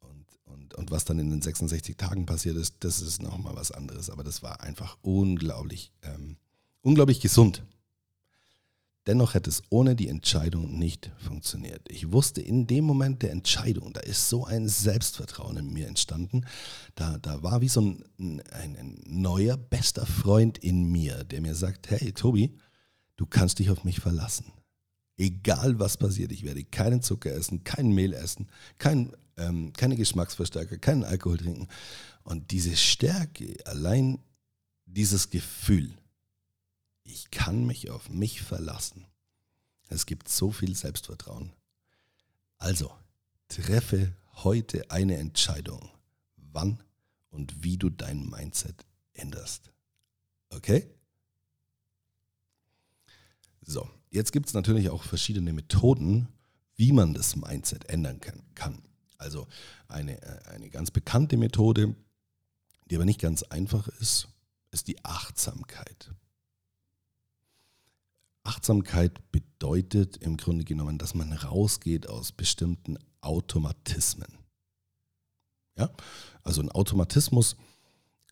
Und, 0.00 0.26
und, 0.44 0.74
und 0.74 0.90
was 0.90 1.04
dann 1.04 1.18
in 1.18 1.30
den 1.30 1.42
66 1.42 1.96
Tagen 1.96 2.26
passiert 2.26 2.56
ist, 2.56 2.76
das 2.80 3.00
ist 3.00 3.22
nochmal 3.22 3.56
was 3.56 3.70
anderes. 3.70 4.10
Aber 4.10 4.24
das 4.24 4.42
war 4.42 4.60
einfach 4.60 4.96
unglaublich, 5.02 5.92
ähm, 6.02 6.36
unglaublich 6.82 7.20
gesund. 7.20 7.62
Dennoch 9.06 9.34
hätte 9.34 9.50
es 9.50 9.62
ohne 9.68 9.94
die 9.94 10.08
Entscheidung 10.08 10.78
nicht 10.78 11.10
funktioniert. 11.18 11.82
Ich 11.90 12.10
wusste 12.10 12.40
in 12.40 12.66
dem 12.66 12.84
Moment 12.84 13.22
der 13.22 13.32
Entscheidung, 13.32 13.92
da 13.92 14.00
ist 14.00 14.30
so 14.30 14.46
ein 14.46 14.66
Selbstvertrauen 14.66 15.58
in 15.58 15.72
mir 15.74 15.88
entstanden. 15.88 16.46
Da, 16.94 17.18
da 17.18 17.42
war 17.42 17.60
wie 17.60 17.68
so 17.68 17.82
ein, 17.82 18.02
ein, 18.18 18.76
ein 18.76 19.02
neuer, 19.06 19.58
bester 19.58 20.06
Freund 20.06 20.56
in 20.56 20.90
mir, 20.90 21.24
der 21.24 21.42
mir 21.42 21.54
sagt, 21.54 21.90
hey 21.90 22.12
Tobi, 22.12 22.56
du 23.16 23.26
kannst 23.26 23.58
dich 23.58 23.68
auf 23.68 23.84
mich 23.84 24.00
verlassen. 24.00 24.53
Egal 25.16 25.78
was 25.78 25.96
passiert, 25.96 26.32
ich 26.32 26.42
werde 26.42 26.64
keinen 26.64 27.02
Zucker 27.02 27.32
essen, 27.32 27.62
kein 27.64 27.92
Mehl 27.92 28.12
essen, 28.12 28.48
kein, 28.78 29.12
ähm, 29.36 29.72
keine 29.72 29.96
Geschmacksverstärker, 29.96 30.78
keinen 30.78 31.04
Alkohol 31.04 31.38
trinken. 31.38 31.68
Und 32.24 32.50
diese 32.50 32.76
Stärke, 32.76 33.56
allein 33.64 34.18
dieses 34.86 35.30
Gefühl, 35.30 35.92
ich 37.04 37.30
kann 37.30 37.66
mich 37.66 37.90
auf 37.90 38.08
mich 38.08 38.42
verlassen. 38.42 39.06
Es 39.88 40.06
gibt 40.06 40.28
so 40.28 40.50
viel 40.50 40.74
Selbstvertrauen. 40.74 41.52
Also, 42.58 42.90
treffe 43.48 44.16
heute 44.32 44.90
eine 44.90 45.16
Entscheidung, 45.18 45.90
wann 46.36 46.82
und 47.28 47.62
wie 47.62 47.76
du 47.76 47.90
dein 47.90 48.28
Mindset 48.28 48.84
änderst. 49.12 49.70
Okay? 50.50 50.93
So, 53.66 53.88
jetzt 54.10 54.32
gibt 54.32 54.46
es 54.46 54.54
natürlich 54.54 54.90
auch 54.90 55.02
verschiedene 55.02 55.52
Methoden, 55.52 56.28
wie 56.76 56.92
man 56.92 57.14
das 57.14 57.36
Mindset 57.36 57.88
ändern 57.88 58.20
kann. 58.54 58.82
Also 59.16 59.46
eine, 59.88 60.20
äh, 60.22 60.48
eine 60.50 60.70
ganz 60.70 60.90
bekannte 60.90 61.36
Methode, 61.36 61.94
die 62.90 62.96
aber 62.96 63.04
nicht 63.04 63.20
ganz 63.20 63.42
einfach 63.44 63.88
ist, 64.00 64.28
ist 64.70 64.88
die 64.88 65.02
Achtsamkeit. 65.04 66.10
Achtsamkeit 68.42 69.32
bedeutet 69.32 70.18
im 70.18 70.36
Grunde 70.36 70.64
genommen, 70.64 70.98
dass 70.98 71.14
man 71.14 71.32
rausgeht 71.32 72.08
aus 72.08 72.32
bestimmten 72.32 72.98
Automatismen. 73.22 74.38
Ja? 75.76 75.90
Also 76.42 76.60
ein 76.60 76.70
Automatismus, 76.70 77.56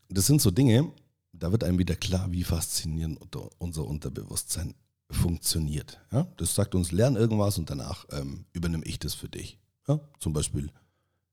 das 0.08 0.26
sind 0.26 0.42
so 0.42 0.50
Dinge, 0.50 0.92
da 1.32 1.50
wird 1.50 1.64
einem 1.64 1.78
wieder 1.78 1.96
klar, 1.96 2.30
wie 2.30 2.44
faszinierend 2.44 3.18
unser 3.58 3.86
Unterbewusstsein 3.86 4.74
funktioniert. 5.12 6.00
Ja? 6.11 6.26
Das 6.37 6.54
sagt 6.54 6.75
uns, 6.75 6.92
lern 6.92 7.16
irgendwas 7.16 7.59
und 7.59 7.71
danach 7.71 8.07
ähm, 8.11 8.45
übernehme 8.52 8.85
ich 8.85 8.99
das 8.99 9.14
für 9.14 9.28
dich. 9.28 9.59
Ja? 9.87 10.00
Zum 10.19 10.33
Beispiel, 10.33 10.71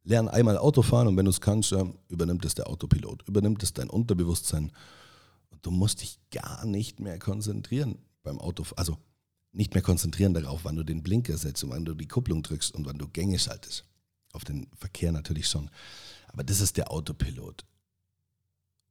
lern 0.03 0.27
einmal 0.27 0.57
Autofahren 0.57 1.07
und 1.07 1.17
wenn 1.17 1.25
du 1.25 1.31
es 1.31 1.41
kannst, 1.41 1.71
ja, 1.71 1.85
übernimmt 2.07 2.45
es 2.45 2.55
der 2.55 2.67
Autopilot, 2.67 3.27
übernimmt 3.27 3.63
es 3.63 3.73
dein 3.73 3.89
Unterbewusstsein. 3.89 4.71
Und 5.49 5.65
du 5.65 5.71
musst 5.71 6.01
dich 6.01 6.19
gar 6.31 6.65
nicht 6.65 6.99
mehr 6.99 7.19
konzentrieren 7.19 7.97
beim 8.23 8.39
Autofahren. 8.39 8.77
Also 8.77 8.97
nicht 9.51 9.73
mehr 9.73 9.83
konzentrieren 9.83 10.33
darauf, 10.33 10.61
wann 10.63 10.75
du 10.75 10.83
den 10.83 11.03
Blinker 11.03 11.37
setzt 11.37 11.63
und 11.63 11.71
wann 11.71 11.85
du 11.85 11.95
die 11.95 12.07
Kupplung 12.07 12.43
drückst 12.43 12.75
und 12.75 12.85
wann 12.85 12.97
du 12.97 13.07
Gänge 13.07 13.39
schaltest. 13.39 13.85
Auf 14.31 14.43
den 14.43 14.67
Verkehr 14.75 15.11
natürlich 15.11 15.47
schon. 15.47 15.69
Aber 16.27 16.43
das 16.43 16.61
ist 16.61 16.77
der 16.77 16.91
Autopilot. 16.91 17.65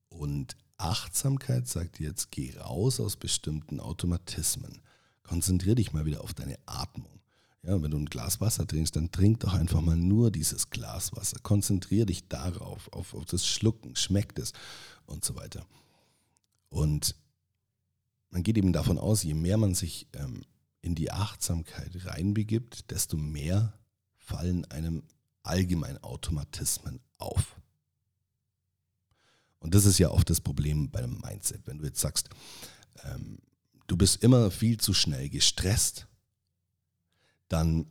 Und 0.09 0.57
Achtsamkeit 0.79 1.69
sagt 1.69 2.01
jetzt, 2.01 2.31
geh 2.31 2.57
raus 2.57 3.01
aus 3.01 3.17
bestimmten 3.17 3.81
Automatismen. 3.81 4.81
Konzentrier 5.23 5.75
dich 5.75 5.93
mal 5.93 6.07
wieder 6.07 6.23
auf 6.23 6.35
deine 6.35 6.59
Atmung. 6.67 7.21
Ja, 7.63 7.83
wenn 7.83 7.91
du 7.91 7.99
ein 7.99 8.07
Glas 8.07 8.41
Wasser 8.41 8.67
trinkst, 8.67 8.95
dann 8.97 9.11
trink 9.11 9.41
doch 9.41 9.53
einfach 9.53 9.81
mal 9.81 9.97
nur 9.97 10.31
dieses 10.31 10.71
Glas 10.71 11.15
Wasser. 11.17 11.39
Konzentrier 11.43 12.07
dich 12.07 12.29
darauf, 12.29 12.91
auf, 12.93 13.15
auf 13.15 13.25
das 13.27 13.47
Schlucken, 13.47 13.97
schmeckt 13.97 14.39
es 14.39 14.53
und 15.07 15.25
so 15.25 15.35
weiter. 15.35 15.67
Und 16.71 17.17
man 18.31 18.43
geht 18.43 18.57
eben 18.57 18.73
davon 18.73 18.99
aus, 18.99 19.23
je 19.23 19.35
mehr 19.35 19.59
man 19.59 19.75
sich 19.75 20.07
ähm, 20.13 20.45
in 20.81 20.95
die 20.95 21.11
Achtsamkeit 21.11 21.91
reinbegibt, 22.07 22.91
desto 22.91 23.17
mehr 23.17 23.75
fallen 24.17 24.65
einem 24.67 25.03
allgemein 25.43 26.03
Automatismen 26.03 27.01
auf. 27.17 27.57
Und 29.61 29.75
das 29.75 29.85
ist 29.85 29.99
ja 29.99 30.11
oft 30.11 30.31
das 30.31 30.41
Problem 30.41 30.91
bei 30.91 31.01
einem 31.01 31.19
Mindset. 31.19 31.67
Wenn 31.67 31.79
du 31.79 31.85
jetzt 31.85 32.01
sagst, 32.01 32.29
ähm, 33.05 33.39
du 33.87 33.97
bist 33.97 34.23
immer 34.23 34.51
viel 34.51 34.79
zu 34.79 34.95
schnell 34.95 35.29
gestresst, 35.29 36.07
dann, 37.49 37.87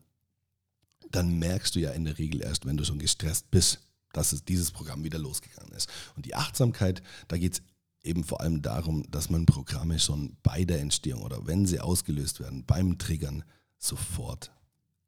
dann 1.12 1.38
merkst 1.40 1.76
du 1.76 1.80
ja 1.80 1.92
in 1.92 2.06
der 2.06 2.18
Regel 2.18 2.42
erst, 2.42 2.66
wenn 2.66 2.78
du 2.78 2.86
schon 2.86 3.00
gestresst 3.00 3.52
bist, 3.52 3.82
dass 4.14 4.32
es 4.32 4.46
dieses 4.46 4.72
Programm 4.72 5.04
wieder 5.04 5.20
losgegangen 5.20 5.74
ist. 5.74 5.90
Und 6.16 6.26
die 6.26 6.36
Achtsamkeit, 6.36 7.04
da 7.28 7.38
geht 7.38 7.54
es 7.54 7.62
eben 8.04 8.24
vor 8.24 8.42
allem 8.42 8.62
darum, 8.62 9.10
dass 9.12 9.30
man 9.30 9.46
Programme 9.46 10.00
schon 10.00 10.38
bei 10.44 10.64
der 10.64 10.80
Entstehung 10.80 11.24
oder 11.24 11.46
wenn 11.46 11.66
sie 11.66 11.80
ausgelöst 11.80 12.40
werden, 12.40 12.66
beim 12.66 12.98
Triggern 12.98 13.44
sofort 13.78 14.52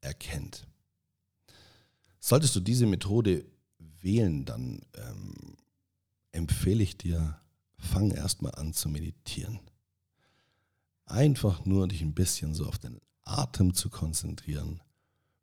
erkennt. 0.02 0.68
Solltest 2.20 2.56
du 2.56 2.60
diese 2.60 2.86
Methode 2.86 3.46
wählen, 4.02 4.46
dann 4.46 4.82
ähm, 4.96 5.58
empfehle 6.32 6.84
ich 6.84 6.98
dir, 6.98 7.40
fang 7.78 8.12
erstmal 8.12 8.56
an 8.56 8.74
zu 8.74 8.90
meditieren. 8.90 9.60
Einfach 11.06 11.66
nur 11.66 11.88
dich 11.88 12.02
ein 12.02 12.14
bisschen 12.14 12.54
so 12.54 12.68
auf 12.68 12.78
den 12.78 13.00
Atem 13.24 13.74
zu 13.74 13.90
konzentrieren. 13.90 14.82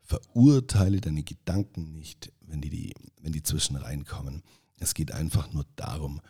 Verurteile 0.02 1.00
deine 1.00 1.24
Gedanken 1.24 1.92
nicht, 1.92 2.32
wenn 2.40 2.60
die, 2.60 2.70
die, 2.70 2.94
wenn 3.20 3.32
die 3.32 3.42
zwischen 3.42 3.76
reinkommen. 3.76 4.42
Es 4.78 4.94
geht 4.94 5.10
einfach 5.10 5.52
nur 5.52 5.66
darum, 5.74 6.20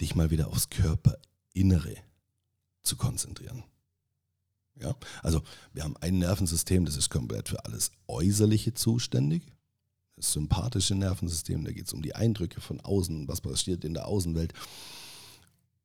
dich 0.00 0.14
mal 0.14 0.30
wieder 0.30 0.48
aufs 0.48 0.70
Körperinnere 0.70 1.96
zu 2.82 2.96
konzentrieren. 2.96 3.62
Ja? 4.74 4.96
Also 5.22 5.42
wir 5.72 5.84
haben 5.84 5.96
ein 5.98 6.18
Nervensystem, 6.18 6.84
das 6.84 6.96
ist 6.96 7.10
komplett 7.10 7.48
für 7.48 7.64
alles 7.64 7.92
Äußerliche 8.08 8.74
zuständig 8.74 9.52
das 10.22 10.32
sympathische 10.32 10.94
Nervensystem, 10.94 11.64
da 11.64 11.72
geht 11.72 11.86
es 11.86 11.92
um 11.92 12.00
die 12.00 12.14
Eindrücke 12.14 12.60
von 12.60 12.80
außen, 12.80 13.26
was 13.26 13.40
passiert 13.40 13.84
in 13.84 13.94
der 13.94 14.06
Außenwelt. 14.06 14.52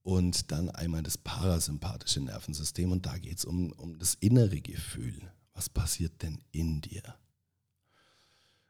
Und 0.04 0.52
dann 0.52 0.70
einmal 0.70 1.04
das 1.04 1.18
parasympathische 1.18 2.22
Nervensystem 2.22 2.92
und 2.92 3.06
da 3.06 3.18
geht 3.18 3.40
es 3.40 3.46
um, 3.46 3.72
um 3.74 3.98
das 4.00 4.14
innere 4.16 4.62
Gefühl. 4.62 5.20
Was 5.54 5.70
passiert 5.70 6.22
denn 6.22 6.40
in 6.52 6.82
dir? 6.82 7.02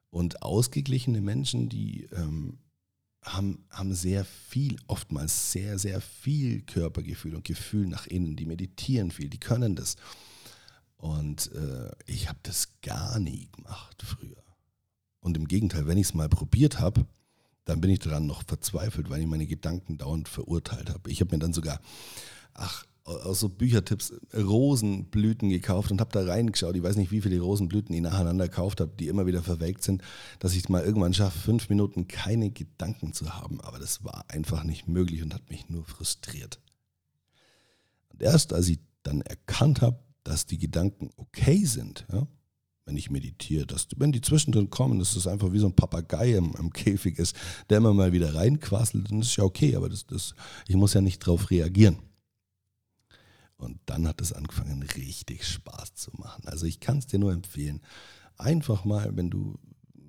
Und 0.10 0.42
ausgeglichene 0.42 1.22
Menschen, 1.22 1.70
die 1.70 2.08
ähm, 2.14 2.60
haben, 3.24 3.66
haben 3.70 3.94
sehr 3.94 4.24
viel, 4.24 4.78
oftmals 4.88 5.52
sehr, 5.52 5.78
sehr 5.78 6.00
viel 6.00 6.62
Körpergefühl 6.62 7.36
und 7.36 7.44
Gefühl 7.44 7.88
nach 7.88 8.08
innen. 8.08 8.38
Die 8.38 8.46
meditieren 8.46 9.12
viel, 9.12 9.30
die 9.30 9.40
können 9.40 9.76
das. 9.76 9.98
Und 10.96 11.52
äh, 11.52 11.92
ich 12.06 12.30
habe 12.30 12.40
das 12.42 12.70
gar 12.82 13.20
nie 13.20 13.50
gemacht 13.52 14.02
früher. 14.02 14.47
Und 15.28 15.36
im 15.36 15.50
Gegenteil, 15.50 15.88
wenn 15.88 15.98
ich 15.98 16.08
es 16.08 16.14
mal 16.14 16.30
probiert 16.30 16.80
habe, 16.80 17.06
dann 17.66 17.82
bin 17.82 17.92
ich 17.92 18.00
daran 18.00 18.28
noch 18.28 18.44
verzweifelt, 18.48 19.10
weil 19.10 19.20
ich 19.20 19.28
meine 19.28 19.46
Gedanken 19.46 19.98
dauernd 19.98 20.30
verurteilt 20.30 20.90
habe. 20.90 21.12
Ich 21.12 21.20
habe 21.20 21.36
mir 21.36 21.40
dann 21.40 21.52
sogar, 21.52 21.82
ach, 22.54 22.86
aus 23.04 23.42
so 23.42 23.50
Büchertipps 23.50 24.14
Rosenblüten 24.34 25.50
gekauft 25.50 25.92
und 25.92 26.00
habe 26.00 26.14
da 26.14 26.24
reingeschaut. 26.24 26.78
Ich 26.78 26.82
weiß 26.84 26.96
nicht, 26.96 27.12
wie 27.12 27.20
viele 27.20 27.42
Rosenblüten 27.42 27.94
ich 27.94 28.00
nacheinander 28.00 28.48
gekauft 28.48 28.80
habe, 28.80 28.94
die 28.98 29.10
immer 29.10 29.26
wieder 29.26 29.44
verwelkt 29.44 29.84
sind, 29.84 30.02
dass 30.40 30.54
ich 30.54 30.60
es 30.60 30.70
mal 30.70 30.86
irgendwann 30.86 31.14
schaffe, 31.14 31.38
fünf 31.38 31.68
Minuten 31.68 32.08
keine 32.08 32.50
Gedanken 32.50 33.12
zu 33.12 33.36
haben. 33.36 33.60
Aber 33.60 33.80
das 33.80 34.06
war 34.06 34.24
einfach 34.30 34.64
nicht 34.64 34.88
möglich 34.88 35.24
und 35.24 35.34
hat 35.34 35.50
mich 35.50 35.68
nur 35.68 35.84
frustriert. 35.84 36.62
Und 38.14 38.22
erst 38.22 38.54
als 38.54 38.70
ich 38.70 38.80
dann 39.04 39.20
erkannt 39.20 39.82
habe, 39.82 40.00
dass 40.24 40.46
die 40.46 40.58
Gedanken 40.58 41.10
okay 41.18 41.66
sind, 41.66 42.06
ja, 42.14 42.28
wenn 42.88 42.98
ich 42.98 43.12
meditiere. 43.12 43.68
Dass, 43.68 43.88
wenn 43.98 44.12
die 44.12 44.22
zwischendrin 44.22 44.70
kommen, 44.70 44.98
dass 44.98 45.14
das 45.14 45.28
einfach 45.28 45.52
wie 45.52 45.60
so 45.60 45.68
ein 45.68 45.76
Papagei 45.76 46.34
im, 46.34 46.56
im 46.58 46.72
Käfig 46.72 47.20
ist, 47.20 47.36
der 47.70 47.78
immer 47.78 47.94
mal 47.94 48.14
wieder 48.14 48.34
reinquasselt, 48.34 49.12
dann 49.12 49.22
ist 49.22 49.36
ja 49.36 49.44
okay, 49.44 49.76
aber 49.76 49.90
das, 49.90 50.08
das, 50.08 50.34
ich 50.68 50.76
muss 50.76 50.94
ja 50.94 51.02
nicht 51.02 51.22
darauf 51.22 51.52
reagieren. 51.52 51.98
Und 53.58 53.80
dann 53.88 54.08
hat 54.08 54.22
es 54.22 54.34
angefangen, 54.34 54.84
richtig 54.96 55.46
Spaß 55.46 55.96
zu 55.96 56.12
machen. 56.18 56.44
Also 56.48 56.66
ich 56.66 56.80
kann 56.80 57.00
es 57.00 57.08
dir 57.08 57.20
nur 57.20 57.34
empfehlen, 57.34 57.82
einfach 58.38 58.86
mal, 58.86 59.16
wenn 59.18 59.30
du, 59.30 59.60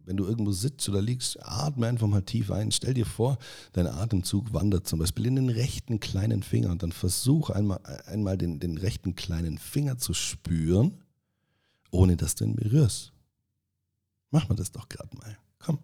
wenn 0.05 0.17
du 0.17 0.27
irgendwo 0.27 0.53
sitzt 0.53 0.89
oder 0.89 1.03
liegst, 1.03 1.43
atme 1.43 1.89
einfach 1.89 2.07
mal 2.07 2.23
tief 2.23 2.51
ein. 2.53 2.71
Stell 2.71 2.95
dir 2.95 3.07
vor, 3.07 3.39
dein 3.73 3.87
Atemzug 3.87 4.53
wandert 4.53 4.87
zum 4.87 5.01
Beispiel 5.01 5.27
in 5.27 5.37
den 5.37 5.49
rechten 5.49 5.99
kleinen 5.99 6.43
Finger 6.43 6.71
und 6.71 6.83
dann 6.83 6.93
versuch 6.93 7.51
einmal, 7.51 7.81
einmal 8.07 8.39
den, 8.39 8.61
den 8.61 8.79
rechten 8.79 9.17
kleinen 9.17 9.59
Finger 9.59 9.99
zu 9.99 10.15
spüren 10.15 11.03
ohne 11.91 12.17
dass 12.17 12.35
du 12.35 12.45
ihn 12.45 12.57
berührst. 12.57 13.13
Mach 14.31 14.49
mal 14.49 14.55
das 14.55 14.73
doch 14.73 14.89
gerade 14.89 15.17
mal. 15.17 15.39
Komm, 15.59 15.79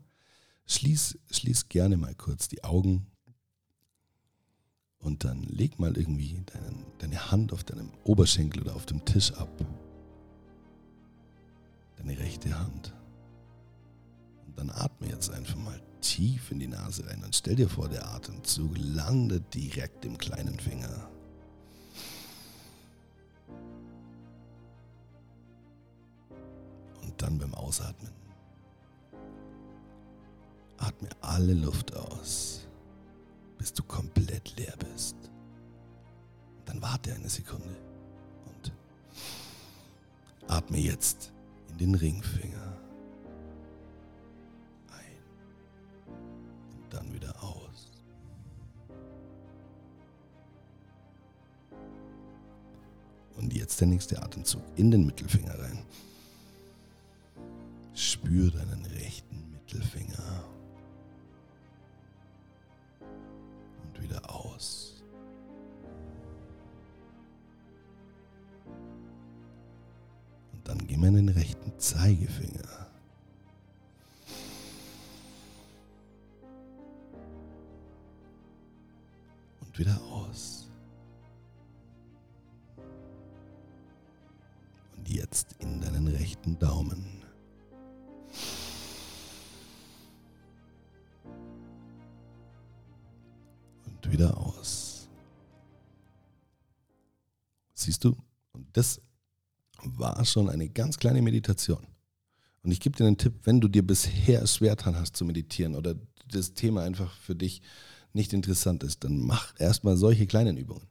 schließ, 0.66 1.18
schließ 1.30 1.68
gerne 1.68 1.96
mal 1.96 2.14
kurz 2.14 2.48
die 2.48 2.62
Augen 2.64 3.06
und 4.98 5.24
dann 5.24 5.42
leg 5.42 5.78
mal 5.78 5.96
irgendwie 5.96 6.42
deinen, 6.46 6.86
deine 6.98 7.30
Hand 7.30 7.52
auf 7.52 7.64
deinem 7.64 7.90
Oberschenkel 8.04 8.62
oder 8.62 8.74
auf 8.74 8.86
dem 8.86 9.04
Tisch 9.04 9.32
ab. 9.34 9.50
Deine 11.96 12.18
rechte 12.18 12.58
Hand. 12.58 12.94
Und 14.46 14.58
dann 14.58 14.70
atme 14.70 15.08
jetzt 15.08 15.30
einfach 15.30 15.56
mal 15.56 15.80
tief 16.00 16.50
in 16.50 16.58
die 16.58 16.68
Nase 16.68 17.06
rein 17.06 17.22
und 17.24 17.34
stell 17.34 17.56
dir 17.56 17.68
vor, 17.68 17.88
der 17.88 18.06
Atemzug 18.08 18.76
landet 18.76 19.54
direkt 19.54 20.04
im 20.04 20.18
kleinen 20.18 20.58
Finger. 20.58 21.10
Dann 27.24 27.38
beim 27.38 27.54
Ausatmen. 27.54 28.12
Atme 30.76 31.08
alle 31.22 31.54
Luft 31.54 31.96
aus, 31.96 32.66
bis 33.56 33.72
du 33.72 33.82
komplett 33.82 34.54
leer 34.58 34.74
bist. 34.76 35.16
Dann 36.66 36.82
warte 36.82 37.14
eine 37.14 37.30
Sekunde 37.30 37.74
und 38.46 38.72
Atme 40.48 40.76
jetzt 40.78 41.32
in 41.70 41.78
den 41.78 41.94
Ringfinger 41.94 42.76
ein 44.90 46.12
und 46.76 46.92
dann 46.92 47.10
wieder 47.14 47.42
aus. 47.42 47.90
Und 53.36 53.54
jetzt 53.54 53.80
der 53.80 53.88
nächste 53.88 54.22
Atemzug 54.22 54.62
in 54.76 54.90
den 54.90 55.06
Mittelfinger 55.06 55.58
rein. 55.58 55.78
Spür 58.24 58.50
deinen 58.50 58.86
rechten 58.86 59.50
Mittelfinger. 59.52 60.44
Und 63.82 64.02
wieder 64.02 64.34
aus. 64.34 65.02
Und 70.52 70.66
dann 70.66 70.78
mal 70.98 71.08
in 71.08 71.26
den 71.26 71.28
rechten 71.28 71.78
Zeigefinger. 71.78 72.86
Und 79.60 79.78
wieder 79.78 80.00
aus. 80.10 80.70
Und 84.96 85.10
jetzt 85.10 85.56
in 85.58 85.82
deinen 85.82 86.08
rechten 86.08 86.58
Daumen. 86.58 87.23
Das 98.74 99.00
war 99.82 100.24
schon 100.24 100.50
eine 100.50 100.68
ganz 100.68 100.98
kleine 100.98 101.22
Meditation. 101.22 101.86
Und 102.62 102.70
ich 102.70 102.80
gebe 102.80 102.96
dir 102.96 103.06
einen 103.06 103.18
Tipp, 103.18 103.34
wenn 103.44 103.60
du 103.60 103.68
dir 103.68 103.86
bisher 103.86 104.46
schwer 104.46 104.76
dran 104.76 104.96
hast 104.96 105.16
zu 105.16 105.24
meditieren 105.24 105.74
oder 105.74 105.94
das 106.30 106.54
Thema 106.54 106.82
einfach 106.82 107.14
für 107.18 107.34
dich 107.34 107.62
nicht 108.12 108.32
interessant 108.32 108.82
ist, 108.82 109.04
dann 109.04 109.18
mach 109.18 109.54
erstmal 109.58 109.96
solche 109.96 110.26
kleinen 110.26 110.56
Übungen. 110.56 110.86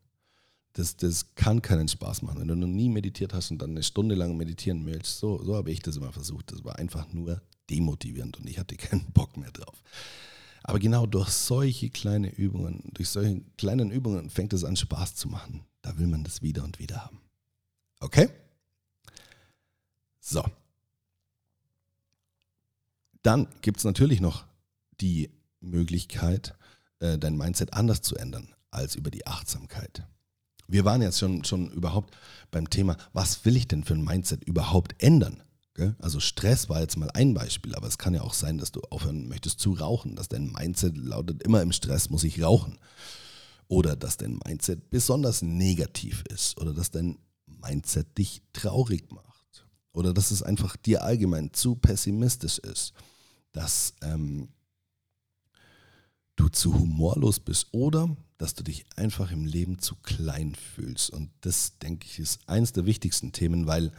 Das, 0.74 0.96
das 0.98 1.36
kann 1.36 1.62
keinen 1.62 1.88
Spaß 1.88 2.24
machen. 2.24 2.42
Wenn 2.42 2.48
du 2.48 2.56
noch 2.56 2.68
nie 2.68 2.90
meditiert 2.90 3.34
hast 3.34 3.52
und 3.52 3.60
dann 3.60 3.72
eine 3.72 3.84
Stunde 3.84 4.16
lang 4.16 4.36
meditieren 4.38 4.86
willst, 4.86 5.20
so, 5.20 5.44
so 5.44 5.56
habe 5.56 5.72
ich 5.72 5.82
das 5.82 5.98
immer 5.98 6.12
versucht. 6.12 6.52
Das 6.52 6.64
war 6.64 6.80
einfach 6.80 7.12
nur 7.14 7.42
demotivierend 7.70 8.40
und 8.40 8.50
ich 8.50 8.60
hatte 8.60 8.76
keinen 8.76 9.12
Bock 9.12 9.38
mehr 9.38 9.52
drauf. 9.52 9.82
Aber 10.64 10.80
genau 10.80 11.06
durch 11.06 11.30
solche 11.30 11.90
kleine 11.90 12.34
Übungen, 12.34 12.82
durch 12.94 13.10
solche 13.10 13.42
kleinen 13.58 13.92
Übungen 13.92 14.30
fängt 14.30 14.54
es 14.54 14.64
an 14.64 14.76
Spaß 14.76 15.16
zu 15.16 15.28
machen. 15.28 15.66
Da 15.82 15.98
will 15.98 16.08
man 16.08 16.24
das 16.24 16.42
wieder 16.42 16.64
und 16.64 16.80
wieder 16.80 17.04
haben. 17.04 17.23
Okay? 18.04 18.30
So. 20.20 20.44
Dann 23.22 23.48
gibt 23.62 23.78
es 23.78 23.86
natürlich 23.86 24.20
noch 24.20 24.46
die 25.00 25.32
Möglichkeit, 25.62 26.54
äh, 27.00 27.18
dein 27.18 27.38
Mindset 27.38 27.74
anders 27.74 28.02
zu 28.02 28.18
ändern 28.18 28.54
als 28.72 28.96
über 28.96 29.10
die 29.10 29.26
Achtsamkeit. 29.26 30.06
Wir 30.68 30.84
waren 30.84 31.02
jetzt 31.02 31.20
schon, 31.20 31.46
schon 31.46 31.72
überhaupt 31.72 32.18
beim 32.52 32.70
Thema, 32.70 32.98
was 33.14 33.46
will 33.46 33.56
ich 33.56 33.70
denn 33.70 33.86
für 33.86 33.94
ein 33.94 34.04
Mindset 34.04 34.44
überhaupt 34.44 35.02
ändern? 35.02 35.42
Also 36.00 36.20
Stress 36.20 36.70
war 36.70 36.82
jetzt 36.82 36.98
mal 36.98 37.10
ein 37.12 37.34
Beispiel, 37.34 37.74
aber 37.74 37.88
es 37.88 37.98
kann 37.98 38.14
ja 38.14 38.22
auch 38.22 38.34
sein, 38.34 38.58
dass 38.58 38.72
du 38.72 38.82
aufhören 38.82 39.28
möchtest 39.28 39.60
zu 39.60 39.74
rauchen, 39.74 40.16
dass 40.16 40.28
dein 40.28 40.52
Mindset 40.52 40.98
lautet, 40.98 41.42
immer 41.42 41.62
im 41.62 41.72
Stress 41.72 42.10
muss 42.10 42.24
ich 42.24 42.44
rauchen. 42.44 42.78
Oder 43.68 43.96
dass 43.96 44.18
dein 44.18 44.40
Mindset 44.46 44.92
besonders 44.92 45.42
negativ 45.42 46.24
ist 46.30 46.60
oder 46.60 46.74
dass 46.74 46.92
dein 46.92 47.18
Mindset 47.64 48.18
dich 48.18 48.42
traurig 48.54 49.12
macht. 49.12 49.68
Oder 49.94 50.14
dass 50.14 50.32
es 50.32 50.44
einfach 50.44 50.76
dir 50.76 51.04
allgemein 51.04 51.54
zu 51.54 51.76
pessimistisch 51.76 52.60
ist, 52.60 52.94
dass 53.52 53.94
ähm, 54.02 54.50
du 56.36 56.50
zu 56.50 56.74
humorlos 56.74 57.40
bist 57.40 57.68
oder 57.72 58.16
dass 58.38 58.56
du 58.56 58.64
dich 58.64 58.86
einfach 58.96 59.32
im 59.32 59.46
Leben 59.46 59.80
zu 59.80 59.96
klein 59.96 60.56
fühlst. 60.56 61.12
Und 61.12 61.32
das, 61.42 61.78
denke 61.78 62.08
ich, 62.08 62.20
ist 62.20 62.40
eines 62.48 62.74
der 62.74 62.86
wichtigsten 62.86 63.32
Themen, 63.32 63.68
weil 63.68 63.92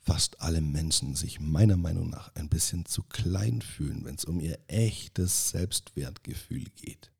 fast 0.00 0.40
alle 0.40 0.60
Menschen 0.60 1.14
sich 1.14 1.40
meiner 1.40 1.76
Meinung 1.76 2.10
nach 2.10 2.34
ein 2.34 2.48
bisschen 2.48 2.84
zu 2.84 3.02
klein 3.02 3.62
fühlen, 3.62 4.04
wenn 4.04 4.16
es 4.16 4.24
um 4.24 4.40
ihr 4.40 4.58
echtes 4.66 5.50
Selbstwertgefühl 5.50 6.64
geht. 6.76 7.10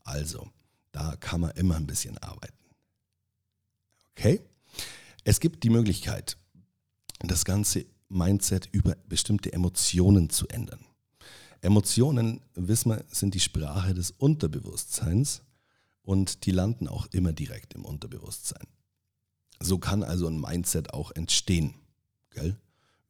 Also, 0.00 0.50
da 0.92 1.16
kann 1.16 1.40
man 1.40 1.50
immer 1.52 1.76
ein 1.76 1.86
bisschen 1.86 2.18
arbeiten. 2.18 2.63
Okay? 4.16 4.40
Es 5.24 5.40
gibt 5.40 5.64
die 5.64 5.70
Möglichkeit, 5.70 6.36
das 7.20 7.44
ganze 7.44 7.86
Mindset 8.08 8.68
über 8.72 8.96
bestimmte 9.08 9.52
Emotionen 9.52 10.30
zu 10.30 10.46
ändern. 10.48 10.84
Emotionen, 11.60 12.42
wissen 12.54 12.90
wir, 12.90 13.04
sind 13.08 13.34
die 13.34 13.40
Sprache 13.40 13.94
des 13.94 14.10
Unterbewusstseins 14.10 15.42
und 16.02 16.44
die 16.44 16.50
landen 16.50 16.88
auch 16.88 17.06
immer 17.12 17.32
direkt 17.32 17.74
im 17.74 17.84
Unterbewusstsein. 17.86 18.66
So 19.60 19.78
kann 19.78 20.02
also 20.02 20.26
ein 20.28 20.40
Mindset 20.40 20.92
auch 20.92 21.10
entstehen. 21.12 21.74
Gell? 22.30 22.58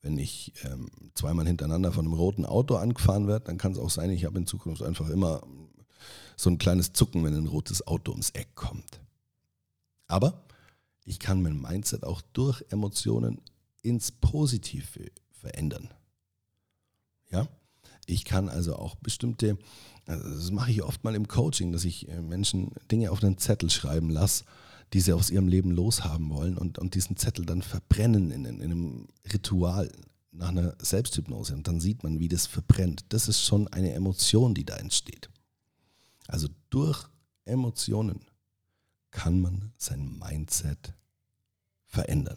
Wenn 0.03 0.19
ich 0.19 0.53
ähm, 0.65 0.89
zweimal 1.15 1.47
hintereinander 1.47 1.91
von 1.91 2.05
einem 2.05 2.15
roten 2.15 2.45
Auto 2.47 2.77
angefahren 2.77 3.27
werde, 3.27 3.47
dann 3.47 3.59
kann 3.59 3.73
es 3.73 3.79
auch 3.79 3.91
sein, 3.91 4.11
ich 4.11 4.25
habe 4.25 4.39
in 4.39 4.47
Zukunft 4.47 4.83
einfach 4.83 5.09
immer 5.09 5.43
so 6.37 6.51
ein 6.51 6.59
kleines 6.59 6.93
Zucken, 6.93 7.25
wenn 7.25 7.35
ein 7.35 7.47
rotes 7.47 7.87
Auto 7.87 8.13
ums 8.13 8.31
Eck 8.31 8.55
kommt. 8.55 9.01
Aber 10.07 10.45
ich 11.05 11.19
kann 11.19 11.43
mein 11.43 11.61
Mindset 11.61 12.05
auch 12.05 12.23
durch 12.33 12.65
Emotionen 12.71 13.41
ins 13.83 14.11
Positive 14.11 15.11
verändern. 15.31 15.91
Ja? 17.31 17.49
Ich 18.07 18.25
kann 18.25 18.49
also 18.49 18.77
auch 18.77 18.97
bestimmte, 18.97 19.59
also 20.07 20.29
das 20.29 20.51
mache 20.51 20.71
ich 20.71 20.83
oft 20.83 21.05
mal 21.05 21.15
im 21.15 21.29
Coaching, 21.29 21.73
dass 21.73 21.85
ich 21.85 22.09
äh, 22.09 22.21
Menschen 22.21 22.73
Dinge 22.91 23.11
auf 23.11 23.23
einen 23.23 23.39
Zettel 23.39 23.71
schreiben 23.71 24.11
lasse, 24.11 24.45
die 24.93 25.01
sie 25.01 25.13
aus 25.13 25.31
ihrem 25.31 25.49
Leben 25.49 25.71
loshaben 25.71 26.31
wollen 26.31 26.57
und, 26.57 26.79
und 26.79 26.95
diesen 26.95 27.17
Zettel 27.17 27.47
dann 27.47 27.63
verbrennen 27.63 28.31
in, 28.31 28.45
in 28.45 28.63
einem 28.63 29.09
Ritual 29.33 29.91
nach 30.33 30.49
einer 30.49 30.75
Selbsthypnose. 30.79 31.55
Und 31.55 31.67
dann 31.69 31.81
sieht 31.81 32.03
man, 32.03 32.21
wie 32.21 32.29
das 32.29 32.47
verbrennt. 32.47 33.05
Das 33.09 33.29
ist 33.29 33.45
schon 33.45 33.69
eine 33.69 33.93
Emotion, 33.93 34.55
die 34.55 34.65
da 34.65 34.77
entsteht. 34.77 35.31
Also 36.27 36.49
durch 36.71 37.09
Emotionen 37.45 38.25
kann 39.15 39.41
man 39.41 39.73
sein 39.79 40.19
Mindset 40.19 40.93
verändern. 41.87 42.37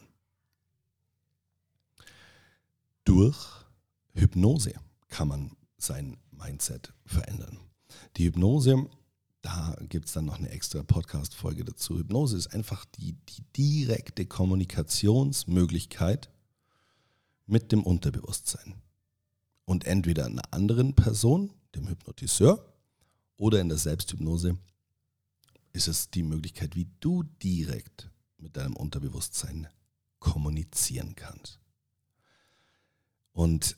Durch 3.03 3.65
Hypnose 4.13 4.73
kann 5.07 5.27
man 5.27 5.57
sein 5.79 6.17
Mindset 6.29 6.93
verändern. 7.03 7.57
Die 8.15 8.25
Hypnose, 8.25 8.87
da 9.41 9.75
gibt 9.89 10.05
es 10.05 10.13
dann 10.13 10.25
noch 10.25 10.37
eine 10.37 10.51
extra 10.51 10.83
Podcast-Folge 10.83 11.65
dazu. 11.65 11.97
Hypnose 11.97 12.37
ist 12.37 12.53
einfach 12.53 12.85
die, 12.85 13.15
die 13.29 13.41
direkte 13.57 14.27
Kommunikationsmöglichkeit 14.27 16.29
mit 17.47 17.71
dem 17.71 17.81
Unterbewusstsein. 17.81 18.75
Und 19.65 19.85
entweder 19.85 20.27
einer 20.27 20.53
anderen 20.53 20.93
Person, 20.93 21.51
dem 21.73 21.87
Hypnotiseur, 21.87 22.71
oder 23.35 23.61
in 23.61 23.69
der 23.69 23.79
Selbsthypnose 23.79 24.59
ist 25.77 25.87
es 25.87 26.09
die 26.09 26.23
Möglichkeit, 26.23 26.75
wie 26.75 26.87
du 26.99 27.23
direkt 27.23 28.09
mit 28.37 28.57
deinem 28.57 28.75
Unterbewusstsein 28.75 29.67
kommunizieren 30.19 31.15
kannst. 31.15 31.59
Und 33.31 33.77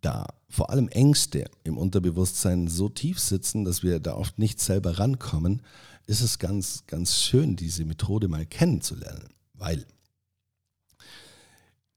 da 0.00 0.26
vor 0.48 0.70
allem 0.70 0.88
Ängste 0.88 1.48
im 1.64 1.78
Unterbewusstsein 1.78 2.68
so 2.68 2.88
tief 2.88 3.20
sitzen, 3.20 3.64
dass 3.64 3.82
wir 3.82 4.00
da 4.00 4.14
oft 4.14 4.38
nicht 4.38 4.60
selber 4.60 4.98
rankommen, 4.98 5.62
ist 6.06 6.20
es 6.20 6.38
ganz, 6.38 6.84
ganz 6.86 7.20
schön, 7.20 7.54
diese 7.54 7.84
Methode 7.84 8.26
mal 8.28 8.46
kennenzulernen. 8.46 9.28
Weil 9.54 9.86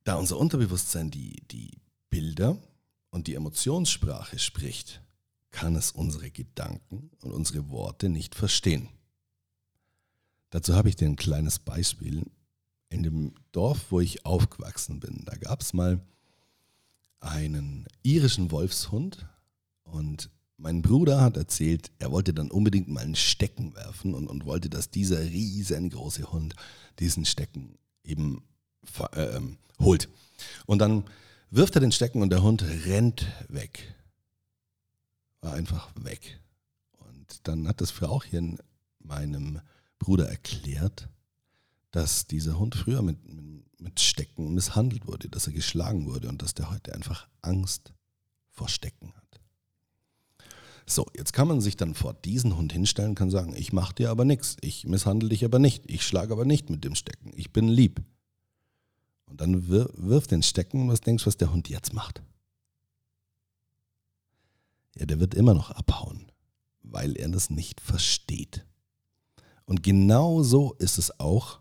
da 0.03 0.15
unser 0.15 0.37
Unterbewusstsein 0.37 1.09
die, 1.09 1.41
die 1.49 1.81
Bilder 2.09 2.57
und 3.09 3.25
die 3.27 3.33
Emotionssprache 3.33 4.37
spricht, 4.37 5.02
kann 5.53 5.75
es 5.75 5.91
unsere 5.91 6.31
Gedanken 6.31 7.11
und 7.21 7.31
unsere 7.31 7.69
Worte 7.69 8.09
nicht 8.09 8.35
verstehen. 8.35 8.89
Dazu 10.49 10.73
habe 10.73 10.89
ich 10.89 10.97
dir 10.97 11.07
ein 11.07 11.15
kleines 11.15 11.59
Beispiel. 11.59 12.25
In 12.89 13.03
dem 13.03 13.33
Dorf, 13.53 13.91
wo 13.91 14.01
ich 14.01 14.25
aufgewachsen 14.25 14.99
bin, 14.99 15.23
da 15.25 15.35
gab 15.37 15.61
es 15.61 15.73
mal 15.73 16.01
einen 17.21 17.87
irischen 18.03 18.51
Wolfshund 18.51 19.25
und 19.83 20.29
mein 20.57 20.81
Bruder 20.81 21.21
hat 21.21 21.37
erzählt, 21.37 21.91
er 21.99 22.11
wollte 22.11 22.33
dann 22.33 22.51
unbedingt 22.51 22.87
mal 22.87 23.01
einen 23.01 23.15
Stecken 23.15 23.73
werfen 23.75 24.13
und, 24.13 24.27
und 24.27 24.45
wollte, 24.45 24.69
dass 24.69 24.89
dieser 24.89 25.21
riesengroße 25.21 26.31
Hund 26.31 26.55
diesen 26.99 27.25
Stecken 27.25 27.77
eben 28.03 28.43
äh, 29.13 29.39
holt. 29.79 30.09
Und 30.65 30.79
dann 30.79 31.03
wirft 31.49 31.75
er 31.75 31.81
den 31.81 31.91
Stecken 31.91 32.21
und 32.21 32.29
der 32.29 32.43
Hund 32.43 32.63
rennt 32.85 33.27
weg. 33.49 33.95
War 35.43 35.53
einfach 35.53 35.91
weg. 35.95 36.39
Und 36.97 37.47
dann 37.47 37.67
hat 37.67 37.81
das 37.81 37.91
Frauchen 37.91 38.57
meinem 38.99 39.59
Bruder 39.99 40.27
erklärt, 40.29 41.09
dass 41.91 42.27
dieser 42.27 42.57
Hund 42.57 42.75
früher 42.75 43.01
mit, 43.01 43.17
mit 43.79 43.99
Stecken 43.99 44.53
misshandelt 44.53 45.05
wurde, 45.05 45.27
dass 45.29 45.47
er 45.47 45.53
geschlagen 45.53 46.05
wurde 46.05 46.29
und 46.29 46.41
dass 46.41 46.53
der 46.53 46.71
heute 46.71 46.95
einfach 46.95 47.27
Angst 47.41 47.93
vor 48.49 48.69
Stecken 48.69 49.13
hat. 49.13 49.41
So, 50.85 51.05
jetzt 51.15 51.33
kann 51.33 51.47
man 51.47 51.61
sich 51.61 51.77
dann 51.77 51.93
vor 51.93 52.13
diesen 52.13 52.55
Hund 52.57 52.71
hinstellen 52.73 53.15
kann 53.15 53.29
sagen, 53.29 53.53
ich 53.55 53.73
mache 53.73 53.95
dir 53.95 54.09
aber 54.11 54.25
nichts, 54.25 54.57
ich 54.61 54.85
misshandle 54.85 55.29
dich 55.29 55.45
aber 55.45 55.59
nicht, 55.59 55.89
ich 55.89 56.05
schlage 56.05 56.33
aber 56.33 56.45
nicht 56.45 56.69
mit 56.69 56.83
dem 56.83 56.95
Stecken, 56.95 57.31
ich 57.35 57.51
bin 57.51 57.67
lieb. 57.67 58.01
Und 59.25 59.41
dann 59.41 59.67
wir, 59.67 59.89
wirf 59.93 60.27
den 60.27 60.43
Stecken, 60.43 60.89
was 60.89 61.01
denkst 61.01 61.23
du, 61.23 61.27
was 61.27 61.37
der 61.37 61.51
Hund 61.51 61.69
jetzt 61.69 61.93
macht? 61.93 62.21
Ja, 64.97 65.05
der 65.05 65.19
wird 65.19 65.33
immer 65.33 65.53
noch 65.53 65.71
abhauen, 65.71 66.31
weil 66.81 67.17
er 67.17 67.29
das 67.29 67.49
nicht 67.49 67.81
versteht. 67.81 68.65
Und 69.65 69.83
genau 69.83 70.43
so 70.43 70.73
ist 70.73 70.97
es 70.97 71.19
auch, 71.19 71.59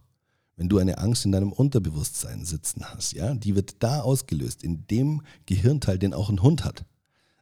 wenn 0.56 0.68
du 0.68 0.78
eine 0.78 0.98
Angst 0.98 1.24
in 1.24 1.32
deinem 1.32 1.52
Unterbewusstsein 1.52 2.44
sitzen 2.44 2.84
hast. 2.84 3.12
Ja, 3.12 3.34
die 3.34 3.54
wird 3.54 3.82
da 3.82 4.02
ausgelöst, 4.02 4.62
in 4.62 4.86
dem 4.86 5.22
Gehirnteil, 5.46 5.98
den 5.98 6.14
auch 6.14 6.28
ein 6.28 6.42
Hund 6.42 6.64
hat. 6.64 6.84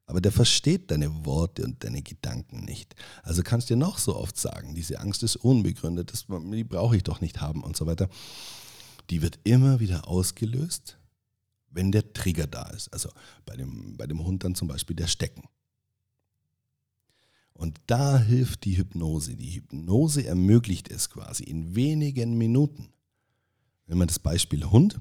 Aber 0.06 0.20
der 0.20 0.32
versteht 0.32 0.90
deine 0.90 1.24
Worte 1.24 1.64
und 1.64 1.84
deine 1.84 2.02
Gedanken 2.02 2.64
nicht. 2.64 2.96
Also 3.22 3.42
kannst 3.42 3.70
du 3.70 3.74
dir 3.74 3.78
noch 3.78 3.98
so 3.98 4.16
oft 4.16 4.36
sagen, 4.36 4.74
diese 4.74 4.98
Angst 4.98 5.22
ist 5.22 5.36
unbegründet, 5.36 6.12
das, 6.12 6.26
die 6.28 6.64
brauche 6.64 6.96
ich 6.96 7.04
doch 7.04 7.20
nicht 7.20 7.40
haben 7.40 7.62
und 7.62 7.76
so 7.76 7.86
weiter. 7.86 8.08
Die 9.10 9.22
wird 9.22 9.38
immer 9.44 9.78
wieder 9.80 10.08
ausgelöst, 10.08 10.98
wenn 11.68 11.92
der 11.92 12.12
Trigger 12.12 12.46
da 12.46 12.68
ist. 12.70 12.92
Also 12.92 13.10
bei 13.46 13.56
dem, 13.56 13.96
bei 13.96 14.06
dem 14.06 14.24
Hund 14.24 14.42
dann 14.42 14.54
zum 14.54 14.66
Beispiel 14.66 14.96
der 14.96 15.06
Stecken. 15.06 15.44
Und 17.60 17.78
da 17.88 18.18
hilft 18.18 18.64
die 18.64 18.78
Hypnose. 18.78 19.36
Die 19.36 19.56
Hypnose 19.56 20.26
ermöglicht 20.26 20.90
es 20.90 21.10
quasi 21.10 21.44
in 21.44 21.74
wenigen 21.74 22.38
Minuten, 22.38 22.88
wenn 23.84 23.98
man 23.98 24.08
das 24.08 24.18
Beispiel 24.18 24.64
Hund, 24.64 24.98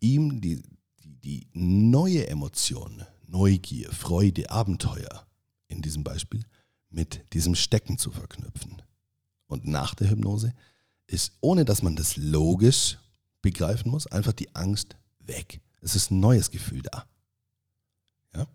ihm 0.00 0.42
die, 0.42 0.60
die, 1.02 1.16
die 1.22 1.46
neue 1.54 2.26
Emotion, 2.28 3.06
Neugier, 3.26 3.90
Freude, 3.90 4.50
Abenteuer 4.50 5.26
in 5.68 5.80
diesem 5.80 6.04
Beispiel 6.04 6.44
mit 6.90 7.24
diesem 7.32 7.54
Stecken 7.54 7.96
zu 7.96 8.10
verknüpfen. 8.10 8.82
Und 9.46 9.66
nach 9.66 9.94
der 9.94 10.10
Hypnose 10.10 10.52
ist, 11.06 11.32
ohne 11.40 11.64
dass 11.64 11.80
man 11.80 11.96
das 11.96 12.18
logisch 12.18 12.98
begreifen 13.40 13.90
muss, 13.90 14.06
einfach 14.08 14.34
die 14.34 14.54
Angst 14.54 14.98
weg. 15.20 15.62
Es 15.80 15.96
ist 15.96 16.10
ein 16.10 16.20
neues 16.20 16.50
Gefühl 16.50 16.82
da. 16.82 17.06
Ja? 18.34 18.46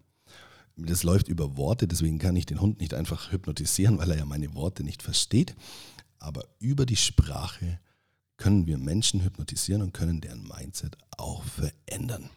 Das 0.86 1.04
läuft 1.04 1.28
über 1.28 1.58
Worte, 1.58 1.88
deswegen 1.88 2.20
kann 2.20 2.36
ich 2.36 2.46
den 2.46 2.62
Hund 2.62 2.80
nicht 2.80 2.94
einfach 2.94 3.32
hypnotisieren, 3.32 3.98
weil 3.98 4.12
er 4.12 4.18
ja 4.20 4.26
meine 4.26 4.54
Worte 4.54 4.84
nicht 4.84 5.04
versteht. 5.04 5.56
Aber 6.18 6.44
über 6.60 6.86
die 6.86 6.96
Sprache 6.96 7.80
können 8.38 8.68
wir 8.68 8.78
Menschen 8.78 9.24
hypnotisieren 9.24 9.82
und 9.82 9.94
können 9.94 10.22
deren 10.22 10.48
Mindset 10.48 10.98
auch 11.18 11.44
verändern. 11.44 12.30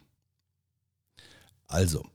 Also, 1.67 2.05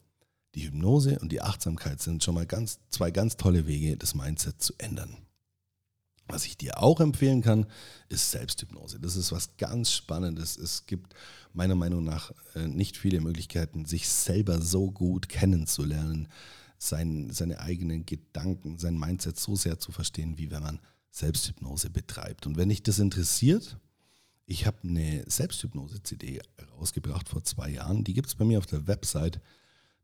die 0.54 0.66
Hypnose 0.66 1.18
und 1.18 1.32
die 1.32 1.40
Achtsamkeit 1.42 2.00
sind 2.00 2.22
schon 2.22 2.34
mal 2.34 2.46
ganz, 2.46 2.80
zwei 2.90 3.10
ganz 3.10 3.36
tolle 3.36 3.66
Wege, 3.66 3.96
das 3.96 4.14
Mindset 4.14 4.62
zu 4.62 4.74
ändern. 4.78 5.16
Was 6.28 6.44
ich 6.44 6.56
dir 6.58 6.82
auch 6.82 7.00
empfehlen 7.00 7.40
kann, 7.40 7.66
ist 8.08 8.30
Selbsthypnose. 8.30 9.00
Das 9.00 9.16
ist 9.16 9.32
was 9.32 9.56
ganz 9.56 9.92
Spannendes. 9.92 10.56
Es 10.58 10.86
gibt 10.86 11.14
meiner 11.54 11.74
Meinung 11.74 12.04
nach 12.04 12.32
äh, 12.54 12.68
nicht 12.68 12.96
viele 12.96 13.20
Möglichkeiten, 13.20 13.86
sich 13.86 14.08
selber 14.08 14.60
so 14.60 14.90
gut 14.90 15.28
kennenzulernen, 15.28 16.28
sein, 16.78 17.30
seine 17.30 17.60
eigenen 17.60 18.04
Gedanken, 18.04 18.78
sein 18.78 18.98
Mindset 18.98 19.38
so 19.38 19.56
sehr 19.56 19.78
zu 19.78 19.90
verstehen, 19.90 20.38
wie 20.38 20.50
wenn 20.50 20.62
man 20.62 20.80
Selbsthypnose 21.10 21.90
betreibt. 21.90 22.46
Und 22.46 22.56
wenn 22.56 22.68
dich 22.68 22.82
das 22.82 22.98
interessiert, 22.98 23.78
ich 24.46 24.66
habe 24.66 24.78
eine 24.82 25.24
Selbsthypnose-CD 25.26 26.40
rausgebracht 26.78 27.28
vor 27.28 27.42
zwei 27.44 27.70
Jahren. 27.70 28.04
Die 28.04 28.14
gibt 28.14 28.28
es 28.28 28.34
bei 28.34 28.44
mir 28.44 28.58
auf 28.58 28.66
der 28.66 28.86
Website 28.86 29.40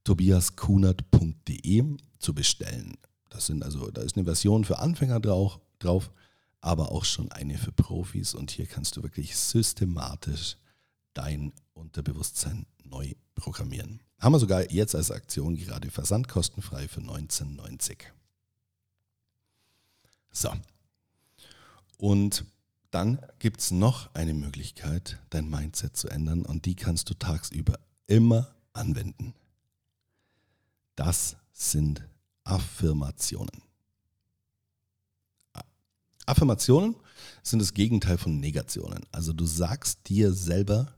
tobiaskunert.de 0.05 1.85
zu 2.19 2.35
bestellen. 2.35 2.97
Das 3.31 3.47
sind 3.47 3.63
also, 3.63 3.91
da 3.91 4.03
ist 4.03 4.17
eine 4.17 4.25
Version 4.25 4.65
für 4.65 4.79
Anfänger 4.79 5.19
drauf, 5.19 5.61
drauf, 5.85 6.11
aber 6.61 6.92
auch 6.92 7.05
schon 7.05 7.31
eine 7.33 7.59
für 7.59 7.73
Profis. 7.73 8.35
Und 8.35 8.51
hier 8.51 8.66
kannst 8.66 8.97
du 8.97 9.03
wirklich 9.03 9.37
systematisch 9.37 10.57
dein 11.12 11.53
Unterbewusstsein 11.75 12.66
neu 12.85 13.14
programmieren. 13.35 14.01
Haben 14.18 14.35
wir 14.35 14.38
sogar 14.38 14.70
jetzt 14.70 14.94
als 14.94 15.11
Aktion 15.11 15.57
gerade 15.57 15.90
versandkostenfrei 15.90 16.88
für 16.88 17.01
19,90. 17.01 17.99
So. 20.31 20.51
Und 21.99 22.44
dann 22.90 23.20
gibt 23.38 23.61
es 23.61 23.70
noch 23.70 24.14
eine 24.14 24.35
Möglichkeit, 24.35 25.18
dein 25.31 25.49
Mindset 25.49 25.97
zu 25.97 26.09
ändern 26.09 26.44
und 26.44 26.64
die 26.64 26.77
kannst 26.77 27.11
du 27.11 27.14
tagsüber 27.14 27.79
immer 28.07 28.55
anwenden. 28.73 29.35
Das 30.97 31.37
sind 31.53 32.07
Affirmationen. 32.44 33.62
Affirmationen 36.27 36.97
sind 37.43 37.61
das 37.61 37.75
Gegenteil 37.75 38.19
von 38.19 38.41
Negationen. 38.41 39.05
Also 39.13 39.33
du 39.33 39.47
sagst 39.47 40.09
dir 40.09 40.33
selber 40.33 40.95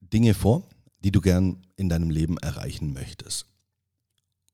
Dinge 0.00 0.34
vor, 0.34 0.68
die 1.04 1.12
du 1.12 1.20
gern 1.20 1.66
in 1.76 1.88
deinem 1.88 2.10
Leben 2.10 2.36
erreichen 2.38 2.92
möchtest. 2.92 3.46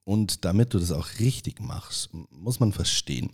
Und 0.04 0.44
damit 0.44 0.74
du 0.74 0.78
das 0.78 0.92
auch 0.92 1.08
richtig 1.18 1.60
machst, 1.60 2.10
muss 2.30 2.60
man 2.60 2.72
verstehen, 2.72 3.30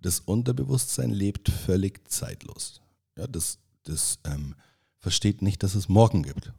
das 0.00 0.20
Unterbewusstsein 0.20 1.10
lebt 1.10 1.48
völlig 1.48 2.10
zeitlos. 2.10 2.80
Ja, 3.16 3.26
das 3.26 3.58
das 3.86 4.18
ähm, 4.24 4.54
versteht 4.98 5.42
nicht, 5.42 5.62
dass 5.62 5.74
es 5.74 5.88
morgen 5.88 6.22
gibt. 6.22 6.52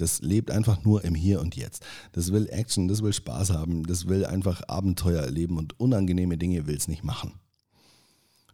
Das 0.00 0.22
lebt 0.22 0.50
einfach 0.50 0.82
nur 0.82 1.04
im 1.04 1.14
Hier 1.14 1.42
und 1.42 1.56
Jetzt. 1.56 1.84
Das 2.12 2.32
will 2.32 2.48
Action, 2.48 2.88
das 2.88 3.02
will 3.02 3.12
Spaß 3.12 3.50
haben, 3.50 3.86
das 3.86 4.08
will 4.08 4.24
einfach 4.24 4.62
Abenteuer 4.66 5.20
erleben 5.20 5.58
und 5.58 5.78
unangenehme 5.78 6.38
Dinge 6.38 6.66
will 6.66 6.76
es 6.76 6.88
nicht 6.88 7.04
machen. 7.04 7.34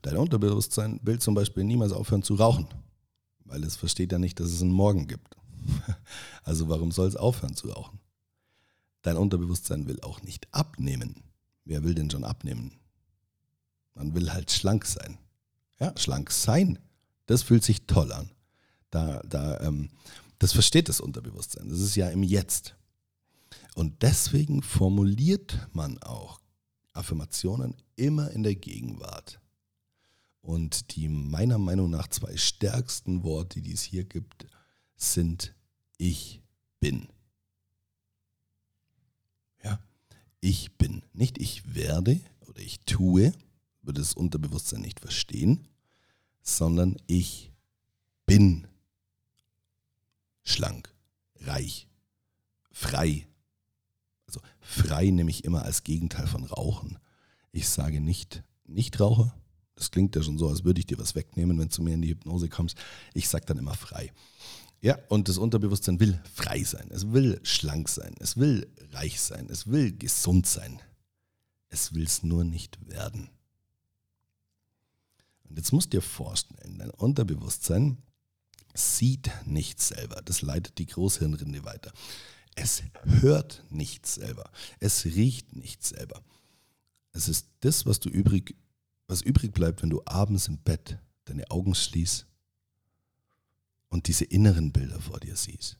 Dein 0.02 0.16
Unterbewusstsein 0.16 0.98
will 1.04 1.20
zum 1.20 1.34
Beispiel 1.34 1.62
niemals 1.62 1.92
aufhören 1.92 2.24
zu 2.24 2.34
rauchen, 2.34 2.66
weil 3.44 3.62
es 3.62 3.76
versteht 3.76 4.10
ja 4.10 4.18
nicht, 4.18 4.40
dass 4.40 4.50
es 4.50 4.60
einen 4.60 4.72
Morgen 4.72 5.06
gibt. 5.06 5.36
Also 6.42 6.68
warum 6.68 6.92
soll 6.92 7.08
es 7.08 7.16
aufhören 7.16 7.56
zu 7.56 7.70
rauchen? 7.70 7.98
Dein 9.02 9.16
Unterbewusstsein 9.16 9.88
will 9.88 10.00
auch 10.00 10.22
nicht 10.22 10.46
abnehmen. 10.52 11.24
Wer 11.64 11.82
will 11.82 11.94
denn 11.94 12.08
schon 12.08 12.22
abnehmen? 12.22 12.72
Man 13.94 14.14
will 14.14 14.32
halt 14.32 14.52
schlank 14.52 14.84
sein. 14.84 15.18
Ja, 15.80 15.92
schlank 15.96 16.30
sein, 16.30 16.78
das 17.26 17.42
fühlt 17.42 17.64
sich 17.64 17.86
toll 17.88 18.12
an. 18.12 18.30
Da, 18.90 19.20
da 19.28 19.60
ähm, 19.60 19.90
das 20.38 20.52
versteht 20.52 20.88
das 20.88 21.00
Unterbewusstsein. 21.00 21.68
Das 21.68 21.80
ist 21.80 21.96
ja 21.96 22.08
im 22.08 22.22
Jetzt. 22.22 22.76
Und 23.74 24.02
deswegen 24.02 24.62
formuliert 24.62 25.68
man 25.72 25.98
auch 26.02 26.40
Affirmationen 26.92 27.74
immer 27.96 28.30
in 28.30 28.42
der 28.42 28.54
Gegenwart. 28.54 29.40
Und 30.40 30.94
die 30.94 31.08
meiner 31.08 31.58
Meinung 31.58 31.90
nach 31.90 32.08
zwei 32.08 32.36
stärksten 32.36 33.22
Worte, 33.22 33.60
die 33.60 33.72
es 33.72 33.82
hier 33.82 34.04
gibt, 34.04 34.46
sind 34.96 35.54
ich 35.98 36.40
bin. 36.80 37.08
Ja, 39.62 39.80
ich 40.40 40.76
bin. 40.78 41.02
Nicht 41.12 41.38
ich 41.38 41.74
werde 41.74 42.20
oder 42.46 42.60
ich 42.60 42.80
tue, 42.80 43.32
würde 43.82 44.00
das 44.00 44.14
Unterbewusstsein 44.14 44.80
nicht 44.80 45.00
verstehen, 45.00 45.66
sondern 46.42 46.96
ich 47.06 47.52
bin 48.24 48.66
schlank, 50.46 50.94
reich, 51.40 51.88
frei. 52.70 53.26
Also 54.26 54.40
frei 54.60 55.10
nehme 55.10 55.30
ich 55.30 55.44
immer 55.44 55.62
als 55.62 55.84
Gegenteil 55.84 56.26
von 56.26 56.44
Rauchen. 56.44 56.98
Ich 57.52 57.68
sage 57.68 58.00
nicht 58.00 58.42
Nichtraucher. 58.64 59.34
Das 59.74 59.90
klingt 59.90 60.16
ja 60.16 60.22
schon 60.22 60.38
so, 60.38 60.48
als 60.48 60.64
würde 60.64 60.80
ich 60.80 60.86
dir 60.86 60.98
was 60.98 61.14
wegnehmen, 61.14 61.58
wenn 61.58 61.68
du 61.68 61.82
mir 61.82 61.94
in 61.94 62.02
die 62.02 62.08
Hypnose 62.08 62.48
kommst. 62.48 62.78
Ich 63.12 63.28
sage 63.28 63.44
dann 63.44 63.58
immer 63.58 63.74
frei. 63.74 64.12
Ja, 64.80 64.98
und 65.08 65.28
das 65.28 65.38
Unterbewusstsein 65.38 66.00
will 66.00 66.20
frei 66.32 66.62
sein. 66.64 66.88
Es 66.90 67.12
will 67.12 67.40
schlank 67.42 67.88
sein. 67.88 68.14
Es 68.20 68.36
will 68.36 68.72
reich 68.92 69.20
sein. 69.20 69.48
Es 69.50 69.66
will 69.66 69.92
gesund 69.92 70.46
sein. 70.46 70.80
Es 71.68 71.94
will 71.94 72.04
es 72.04 72.22
nur 72.22 72.44
nicht 72.44 72.78
werden. 72.88 73.30
Und 75.44 75.58
jetzt 75.58 75.72
musst 75.72 75.92
du 75.92 75.98
dir 75.98 76.02
vorstellen, 76.02 76.78
dein 76.78 76.90
Unterbewusstsein 76.90 77.98
sieht 78.76 79.30
nichts 79.44 79.88
selber. 79.88 80.22
Das 80.22 80.42
leitet 80.42 80.78
die 80.78 80.86
Großhirnrinde 80.86 81.64
weiter. 81.64 81.92
Es 82.54 82.82
hört 83.20 83.64
nichts 83.70 84.14
selber. 84.14 84.50
Es 84.80 85.04
riecht 85.04 85.54
nichts 85.54 85.90
selber. 85.90 86.22
Es 87.12 87.28
ist 87.28 87.48
das, 87.60 87.86
was 87.86 88.00
du 88.00 88.08
übrig, 88.08 88.56
was 89.06 89.22
übrig 89.22 89.52
bleibt, 89.52 89.82
wenn 89.82 89.90
du 89.90 90.02
abends 90.04 90.48
im 90.48 90.58
Bett 90.58 90.98
deine 91.24 91.50
Augen 91.50 91.74
schließt 91.74 92.26
und 93.88 94.08
diese 94.08 94.24
inneren 94.24 94.72
Bilder 94.72 95.00
vor 95.00 95.20
dir 95.20 95.36
siehst. 95.36 95.78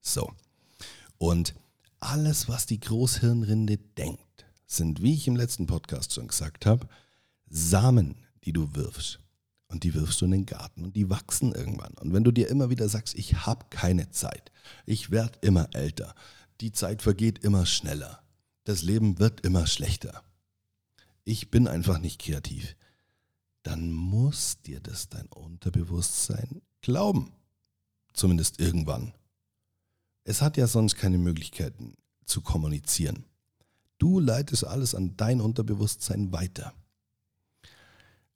So. 0.00 0.32
Und 1.18 1.54
alles, 2.00 2.48
was 2.48 2.66
die 2.66 2.80
Großhirnrinde 2.80 3.78
denkt, 3.78 4.46
sind, 4.66 5.02
wie 5.02 5.14
ich 5.14 5.28
im 5.28 5.36
letzten 5.36 5.66
Podcast 5.66 6.12
schon 6.12 6.28
gesagt 6.28 6.66
habe, 6.66 6.88
Samen, 7.48 8.16
die 8.44 8.52
du 8.52 8.74
wirfst. 8.74 9.20
Und 9.68 9.84
die 9.84 9.94
wirfst 9.94 10.20
du 10.20 10.26
in 10.26 10.30
den 10.30 10.46
Garten 10.46 10.84
und 10.84 10.96
die 10.96 11.10
wachsen 11.10 11.52
irgendwann. 11.52 11.94
Und 11.94 12.12
wenn 12.12 12.24
du 12.24 12.30
dir 12.30 12.48
immer 12.48 12.70
wieder 12.70 12.88
sagst, 12.88 13.14
ich 13.14 13.46
habe 13.46 13.66
keine 13.70 14.10
Zeit, 14.10 14.52
ich 14.84 15.10
werde 15.10 15.38
immer 15.42 15.68
älter, 15.74 16.14
die 16.60 16.72
Zeit 16.72 17.02
vergeht 17.02 17.40
immer 17.40 17.66
schneller, 17.66 18.22
das 18.64 18.82
Leben 18.82 19.18
wird 19.18 19.40
immer 19.42 19.66
schlechter, 19.66 20.22
ich 21.24 21.50
bin 21.50 21.66
einfach 21.66 21.98
nicht 21.98 22.20
kreativ, 22.20 22.76
dann 23.62 23.90
muss 23.90 24.62
dir 24.62 24.80
das 24.80 25.08
dein 25.08 25.26
Unterbewusstsein 25.26 26.62
glauben. 26.82 27.32
Zumindest 28.12 28.60
irgendwann. 28.60 29.12
Es 30.22 30.40
hat 30.40 30.56
ja 30.56 30.68
sonst 30.68 30.94
keine 30.94 31.18
Möglichkeiten 31.18 31.96
zu 32.24 32.40
kommunizieren. 32.40 33.24
Du 33.98 34.20
leitest 34.20 34.64
alles 34.64 34.94
an 34.94 35.16
dein 35.16 35.40
Unterbewusstsein 35.40 36.32
weiter. 36.32 36.72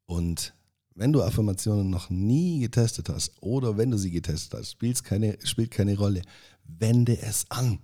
Und 0.06 0.54
wenn 1.00 1.14
du 1.14 1.22
Affirmationen 1.22 1.88
noch 1.88 2.10
nie 2.10 2.60
getestet 2.60 3.08
hast 3.08 3.32
oder 3.40 3.78
wenn 3.78 3.90
du 3.90 3.96
sie 3.96 4.10
getestet 4.10 4.60
hast, 4.60 4.72
spielt 4.72 5.02
keine, 5.02 5.38
spielt 5.44 5.70
keine 5.70 5.96
Rolle. 5.96 6.20
Wende 6.64 7.18
es 7.18 7.50
an. 7.50 7.78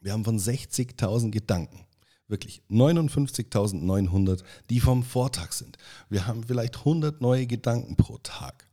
Wir 0.00 0.12
haben 0.12 0.24
von 0.24 0.38
60.000 0.38 1.32
Gedanken, 1.32 1.86
wirklich 2.28 2.62
59.900, 2.70 4.44
die 4.70 4.78
vom 4.78 5.02
Vortag 5.02 5.50
sind. 5.50 5.76
Wir 6.08 6.28
haben 6.28 6.44
vielleicht 6.44 6.78
100 6.78 7.20
neue 7.20 7.48
Gedanken 7.48 7.96
pro 7.96 8.18
Tag. 8.18 8.68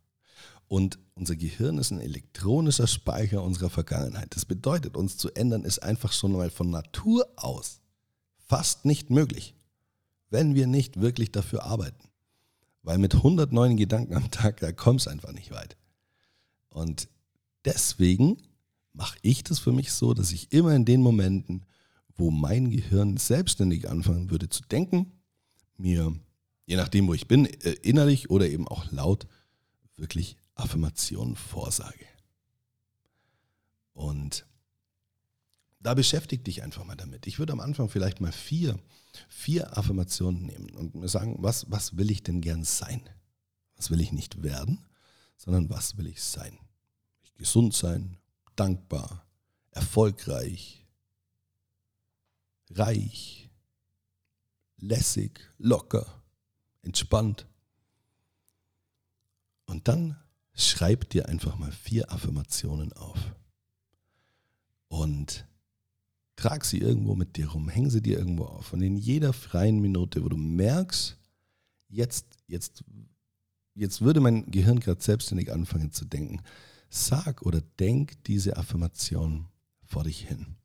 Und 0.67 0.99
unser 1.15 1.35
Gehirn 1.35 1.79
ist 1.79 1.89
ein 1.89 2.01
elektronischer 2.01 2.85
Speicher 2.85 3.41
unserer 3.41 3.71
Vergangenheit. 3.71 4.35
Das 4.35 4.45
bedeutet, 4.45 4.95
uns 4.95 5.17
zu 5.17 5.31
ändern 5.33 5.63
ist 5.63 5.81
einfach 5.81 6.13
schon 6.13 6.33
mal 6.33 6.51
von 6.51 6.69
Natur 6.69 7.27
aus 7.37 7.81
fast 8.47 8.85
nicht 8.85 9.09
möglich, 9.09 9.55
wenn 10.29 10.53
wir 10.53 10.67
nicht 10.67 11.01
wirklich 11.01 11.31
dafür 11.31 11.63
arbeiten. 11.63 12.11
Weil 12.85 12.99
mit 12.99 13.15
100 13.15 13.51
neuen 13.51 13.77
Gedanken 13.77 14.13
am 14.13 14.29
Tag, 14.29 14.59
da 14.59 14.71
kommst 14.71 15.07
du 15.07 15.09
einfach 15.09 15.31
nicht 15.31 15.49
weit. 15.49 15.75
Und 16.69 17.09
deswegen 17.65 18.37
mache 18.93 19.17
ich 19.23 19.43
das 19.43 19.57
für 19.57 19.71
mich 19.71 19.91
so, 19.91 20.13
dass 20.13 20.31
ich 20.31 20.51
immer 20.51 20.75
in 20.75 20.85
den 20.85 21.01
Momenten, 21.01 21.65
wo 22.15 22.29
mein 22.29 22.69
Gehirn 22.69 23.17
selbstständig 23.17 23.89
anfangen 23.89 24.29
würde 24.29 24.49
zu 24.49 24.61
denken, 24.61 25.11
mir, 25.77 26.15
je 26.67 26.75
nachdem, 26.75 27.07
wo 27.07 27.15
ich 27.15 27.27
bin, 27.27 27.47
äh, 27.47 27.71
innerlich 27.81 28.29
oder 28.29 28.47
eben 28.47 28.67
auch 28.67 28.91
laut, 28.91 29.25
wirklich 29.97 30.37
Affirmationen 30.53 31.35
vorsage. 31.35 32.05
Und 33.93 34.45
da 35.85 35.93
beschäftige 35.93 36.41
dich 36.41 36.63
einfach 36.63 36.83
mal 36.83 36.95
damit. 36.95 37.27
Ich 37.27 37.37
würde 37.37 37.53
am 37.53 37.59
Anfang 37.59 37.89
vielleicht 37.89 38.19
mal 38.19 38.31
vier, 38.31 38.79
vier 39.29 39.77
Affirmationen 39.77 40.43
nehmen 40.43 40.71
und 40.71 40.95
mir 40.95 41.07
sagen, 41.07 41.35
was, 41.41 41.69
was 41.69 41.95
will 41.95 42.09
ich 42.09 42.23
denn 42.23 42.41
gern 42.41 42.63
sein? 42.63 43.07
Was 43.75 43.91
will 43.91 44.01
ich 44.01 44.11
nicht 44.11 44.41
werden, 44.41 44.83
sondern 45.37 45.69
was 45.69 45.95
will 45.95 46.07
ich 46.07 46.23
sein? 46.23 46.57
Ich 47.21 47.35
gesund 47.35 47.75
sein, 47.75 48.17
dankbar, 48.55 49.27
erfolgreich, 49.69 50.87
reich, 52.71 53.51
lässig, 54.77 55.39
locker, 55.59 56.23
entspannt. 56.81 57.45
Und 59.67 59.87
dann 59.87 60.17
schreib 60.55 61.11
dir 61.11 61.29
einfach 61.29 61.57
mal 61.57 61.71
vier 61.71 62.11
Affirmationen 62.11 62.91
auf. 62.93 63.19
Und 64.87 65.45
trag 66.35 66.65
sie 66.65 66.79
irgendwo 66.79 67.15
mit 67.15 67.37
dir 67.37 67.49
rum, 67.49 67.69
häng 67.69 67.89
sie 67.89 68.01
dir 68.01 68.17
irgendwo 68.17 68.45
auf. 68.45 68.73
Und 68.73 68.81
in 68.81 68.97
jeder 68.97 69.33
freien 69.33 69.79
Minute, 69.79 70.23
wo 70.23 70.29
du 70.29 70.37
merkst, 70.37 71.17
jetzt, 71.87 72.25
jetzt, 72.47 72.83
jetzt 73.73 74.01
würde 74.01 74.19
mein 74.19 74.49
Gehirn 74.51 74.79
gerade 74.79 75.01
selbstständig 75.01 75.51
anfangen 75.51 75.91
zu 75.91 76.05
denken, 76.05 76.41
sag 76.89 77.41
oder 77.41 77.61
denk 77.79 78.23
diese 78.25 78.57
Affirmation 78.57 79.47
vor 79.83 80.03
dich 80.03 80.27
hin. 80.27 80.55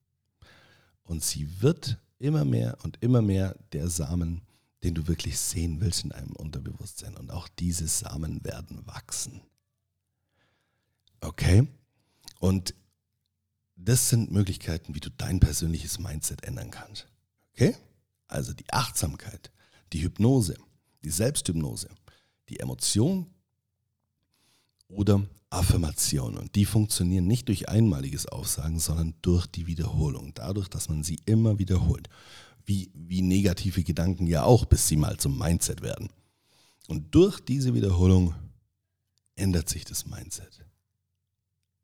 Und 1.03 1.25
sie 1.25 1.61
wird 1.61 1.99
immer 2.19 2.45
mehr 2.45 2.79
und 2.83 2.99
immer 3.01 3.23
mehr 3.23 3.57
der 3.73 3.89
Samen, 3.89 4.43
den 4.83 4.95
du 4.95 5.09
wirklich 5.09 5.39
sehen 5.39 5.81
willst 5.81 6.05
in 6.05 6.13
einem 6.13 6.33
Unterbewusstsein. 6.33 7.17
Und 7.17 7.31
auch 7.31 7.49
diese 7.49 7.87
Samen 7.87 8.45
werden 8.45 8.87
wachsen. 8.87 9.41
Okay? 11.21 11.67
Und 12.39 12.75
das 13.85 14.09
sind 14.09 14.31
Möglichkeiten, 14.31 14.95
wie 14.95 15.01
du 15.01 15.11
dein 15.11 15.41
persönliches 15.41 15.99
Mindset 15.99 16.45
ändern 16.45 16.71
kannst. 16.71 17.07
Okay? 17.55 17.77
Also 18.29 18.53
die 18.53 18.71
Achtsamkeit, 18.73 19.51
die 19.93 20.03
Hypnose, 20.03 20.57
die 21.03 21.11
Selbsthypnose, 21.11 21.89
die 22.49 22.61
Emotion 22.61 23.27
oder 24.89 25.27
Affirmation. 25.51 26.37
Und 26.37 26.55
die 26.55 26.65
funktionieren 26.65 27.27
nicht 27.27 27.49
durch 27.49 27.69
einmaliges 27.69 28.27
Aufsagen, 28.27 28.79
sondern 28.79 29.15
durch 29.23 29.47
die 29.47 29.67
Wiederholung. 29.67 30.33
Dadurch, 30.35 30.69
dass 30.69 30.89
man 30.89 31.03
sie 31.03 31.19
immer 31.27 31.59
wiederholt. 31.59 32.09
Wie, 32.65 32.91
wie 32.95 33.23
negative 33.23 33.83
Gedanken 33.83 34.27
ja 34.27 34.45
auch, 34.45 34.65
bis 34.65 34.87
sie 34.87 34.97
mal 34.97 35.17
zum 35.17 35.39
Mindset 35.39 35.83
werden. 35.83 36.11
Und 36.87 37.15
durch 37.15 37.41
diese 37.41 37.75
Wiederholung 37.75 38.35
ändert 39.35 39.69
sich 39.69 39.85
das 39.85 40.07
Mindset. 40.07 40.65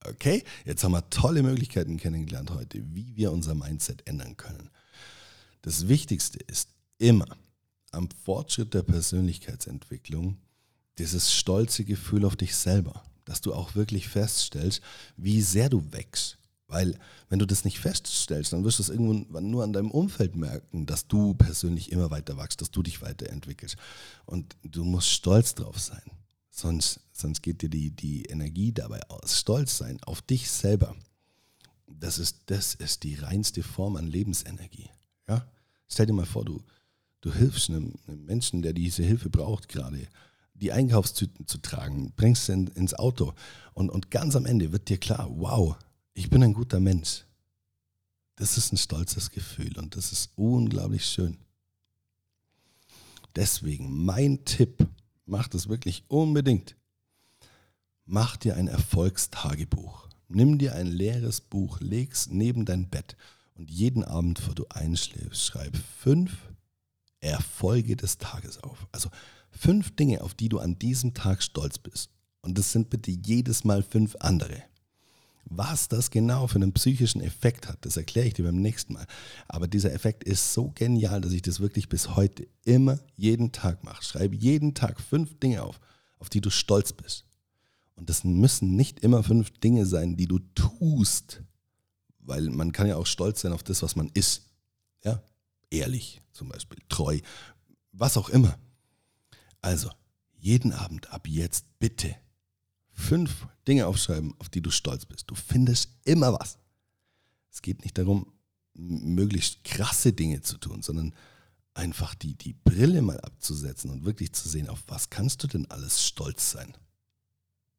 Okay, 0.09 0.45
jetzt 0.65 0.85
haben 0.85 0.93
wir 0.93 1.09
tolle 1.11 1.43
Möglichkeiten 1.43 1.97
kennengelernt 1.97 2.51
heute, 2.51 2.83
wie 2.95 3.17
wir 3.17 3.33
unser 3.33 3.55
Mindset 3.55 4.07
ändern 4.07 4.37
können. 4.37 4.71
Das 5.63 5.89
Wichtigste 5.89 6.39
ist 6.39 6.69
immer 6.99 7.27
am 7.91 8.09
Fortschritt 8.25 8.75
der 8.75 8.83
Persönlichkeitsentwicklung 8.83 10.39
dieses 10.99 11.35
stolze 11.35 11.85
Gefühl 11.85 12.25
auf 12.25 12.37
dich 12.37 12.55
selber, 12.55 13.03
dass 13.25 13.41
du 13.41 13.53
auch 13.53 13.75
wirklich 13.75 14.09
feststellst, 14.09 14.81
wie 15.17 15.43
sehr 15.43 15.69
du 15.69 15.93
wächst. 15.93 16.39
Weil 16.69 16.99
wenn 17.29 17.39
du 17.39 17.47
das 17.47 17.65
nicht 17.65 17.79
feststellst, 17.79 18.53
dann 18.53 18.65
wirst 18.65 18.79
du 18.79 18.83
es 18.83 18.89
irgendwann 18.89 19.51
nur 19.51 19.63
an 19.63 19.73
deinem 19.73 19.91
Umfeld 19.91 20.35
merken, 20.35 20.87
dass 20.87 21.07
du 21.07 21.35
persönlich 21.35 21.93
immer 21.93 22.11
weiter 22.11 22.37
wachst, 22.37 22.61
dass 22.61 22.71
du 22.71 22.83
dich 22.83 23.03
weiterentwickelst. 23.03 23.77
Und 24.25 24.57
du 24.63 24.85
musst 24.85 25.11
stolz 25.11 25.55
drauf 25.55 25.79
sein. 25.79 26.03
Sonst, 26.59 27.01
sonst 27.13 27.43
geht 27.43 27.61
dir 27.61 27.69
die, 27.69 27.91
die 27.91 28.25
Energie 28.25 28.73
dabei 28.73 29.03
aus. 29.11 29.41
Stolz 29.41 29.77
sein 29.77 30.03
auf 30.05 30.23
dich 30.23 30.51
selber. 30.51 30.97
Das 31.87 32.19
ist, 32.19 32.45
das 32.47 32.75
ist 32.75 33.03
die 33.03 33.15
reinste 33.15 33.63
Form 33.63 33.97
an 33.97 34.07
Lebensenergie. 34.07 34.89
Ja? 35.29 35.47
Stell 35.87 36.07
dir 36.07 36.15
mal 36.15 36.25
vor, 36.25 36.47
du, 36.47 36.63
du 37.21 37.31
hilfst 37.31 37.69
einem, 37.69 37.93
einem 38.07 38.25
Menschen, 38.25 38.63
der 38.63 38.73
diese 38.73 39.03
Hilfe 39.03 39.29
braucht 39.29 39.69
gerade, 39.69 40.09
die 40.55 40.73
Einkaufstüten 40.73 41.47
zu 41.47 41.59
tragen, 41.59 42.15
bringst 42.17 42.47
sie 42.47 42.55
in, 42.55 42.69
ins 42.69 42.95
Auto 42.95 43.35
und, 43.75 43.91
und 43.91 44.11
ganz 44.11 44.35
am 44.35 44.47
Ende 44.47 44.73
wird 44.73 44.89
dir 44.89 44.97
klar, 44.97 45.29
wow, 45.31 45.77
ich 46.15 46.31
bin 46.31 46.43
ein 46.43 46.55
guter 46.55 46.81
Mensch. 46.81 47.27
Das 48.37 48.57
ist 48.57 48.73
ein 48.73 48.79
stolzes 48.79 49.31
Gefühl 49.31 49.77
und 49.77 49.95
das 49.95 50.11
ist 50.11 50.31
unglaublich 50.37 51.05
schön. 51.05 51.37
Deswegen 53.35 54.07
mein 54.07 54.43
Tipp 54.47 54.89
mach 55.27 55.49
das 55.49 55.69
wirklich 55.69 56.05
unbedingt. 56.09 56.77
Mach 58.05 58.37
dir 58.37 58.57
ein 58.57 58.69
Erfolgstagebuch. 58.69 60.09
Nimm 60.29 60.59
dir 60.59 60.75
ein 60.75 60.87
leeres 60.87 61.41
Buch, 61.41 61.81
leg's 61.81 62.29
neben 62.29 62.65
dein 62.65 62.89
Bett 62.89 63.17
und 63.55 63.71
jeden 63.71 64.05
Abend, 64.05 64.39
bevor 64.39 64.55
du 64.55 64.67
einschläfst, 64.69 65.45
schreib 65.45 65.77
fünf 65.77 66.37
Erfolge 67.21 67.97
des 67.97 68.19
Tages 68.19 68.63
auf. 68.63 68.87
Also 68.93 69.11
fünf 69.51 69.95
Dinge, 69.97 70.23
auf 70.23 70.35
die 70.35 70.49
du 70.49 70.59
an 70.59 70.79
diesem 70.79 71.15
Tag 71.15 71.43
stolz 71.43 71.79
bist. 71.79 72.11
Und 72.43 72.59
das 72.59 72.73
sind 72.73 72.91
bitte 72.91 73.11
jedes 73.11 73.65
Mal 73.65 73.83
fünf 73.83 74.17
andere. 74.21 74.63
Was 75.49 75.87
das 75.87 76.11
genau 76.11 76.49
für 76.49 76.57
einen 76.57 76.73
psychischen 76.73 77.21
Effekt 77.21 77.69
hat, 77.69 77.79
das 77.87 77.97
erkläre 77.97 78.27
ich 78.27 78.35
dir 78.35 78.43
beim 78.45 78.57
nächsten 78.57 78.95
Mal. 78.95 79.07
Aber 79.47 79.69
dieser 79.69 79.93
Effekt 79.93 80.25
ist 80.25 80.53
so 80.53 80.73
genial, 80.75 81.21
dass 81.21 81.33
ich 81.33 81.43
das 81.43 81.61
wirklich 81.61 81.89
bis 81.89 82.17
heute 82.17 82.49
immer 82.65 82.99
jeden 83.15 83.53
Tag 83.53 83.85
mache. 83.85 84.03
Schreibe 84.03 84.35
jeden 84.35 84.75
Tag 84.75 85.01
fünf 85.01 85.39
Dinge 85.39 85.63
auf, 85.63 85.79
auf 86.19 86.29
die 86.29 86.41
du 86.41 86.51
stolz 86.51 86.93
bist. 86.93 87.25
Und 87.95 88.11
das 88.11 88.25
müssen 88.25 88.75
nicht 88.75 89.01
immer 89.01 89.23
fünf 89.23 89.51
Dinge 89.61 89.87
sein, 89.87 90.17
die 90.17 90.27
du 90.27 90.41
tust, 90.57 91.43
weil 92.19 92.51
man 92.51 92.73
kann 92.73 92.89
ja 92.89 92.97
auch 92.97 93.07
stolz 93.07 93.43
sein 93.43 93.53
auf 93.53 93.63
das, 93.63 93.85
was 93.85 93.95
man 93.95 94.11
ist. 94.15 94.43
Ja, 95.05 95.23
ehrlich 95.71 96.23
zum 96.33 96.49
Beispiel, 96.49 96.79
treu, 96.89 97.21
was 97.93 98.17
auch 98.17 98.29
immer. 98.31 98.59
Also, 99.63 99.91
jeden 100.37 100.73
Abend 100.73 101.13
ab 101.13 101.29
jetzt 101.29 101.67
bitte 101.79 102.17
fünf 102.97 103.47
Dinge 103.69 103.87
aufschreiben, 103.87 104.35
auf 104.39 104.49
die 104.49 104.63
du 104.63 104.71
stolz 104.71 105.05
bist. 105.07 105.31
Du 105.31 105.35
findest 105.35 105.91
immer 106.05 106.33
was. 106.33 106.59
Es 107.53 107.63
geht 107.63 107.83
nicht 107.83 107.97
darum, 107.97 108.33
möglichst 108.75 109.65
krasse 109.65 110.13
Dinge 110.13 110.41
zu 110.41 110.59
tun, 110.59 110.83
sondern 110.83 111.15
einfach 111.75 112.15
die, 112.15 112.35
die 112.35 112.55
Brille 112.55 113.03
mal 113.03 113.21
abzusetzen 113.21 113.91
und 113.91 114.05
wirklich 114.05 114.33
zu 114.33 114.49
sehen, 114.49 114.69
auf 114.69 114.83
was 114.89 115.11
kannst 115.11 115.43
du 115.43 115.47
denn 115.47 115.71
alles 115.71 116.05
stolz 116.05 116.51
sein. 116.51 116.75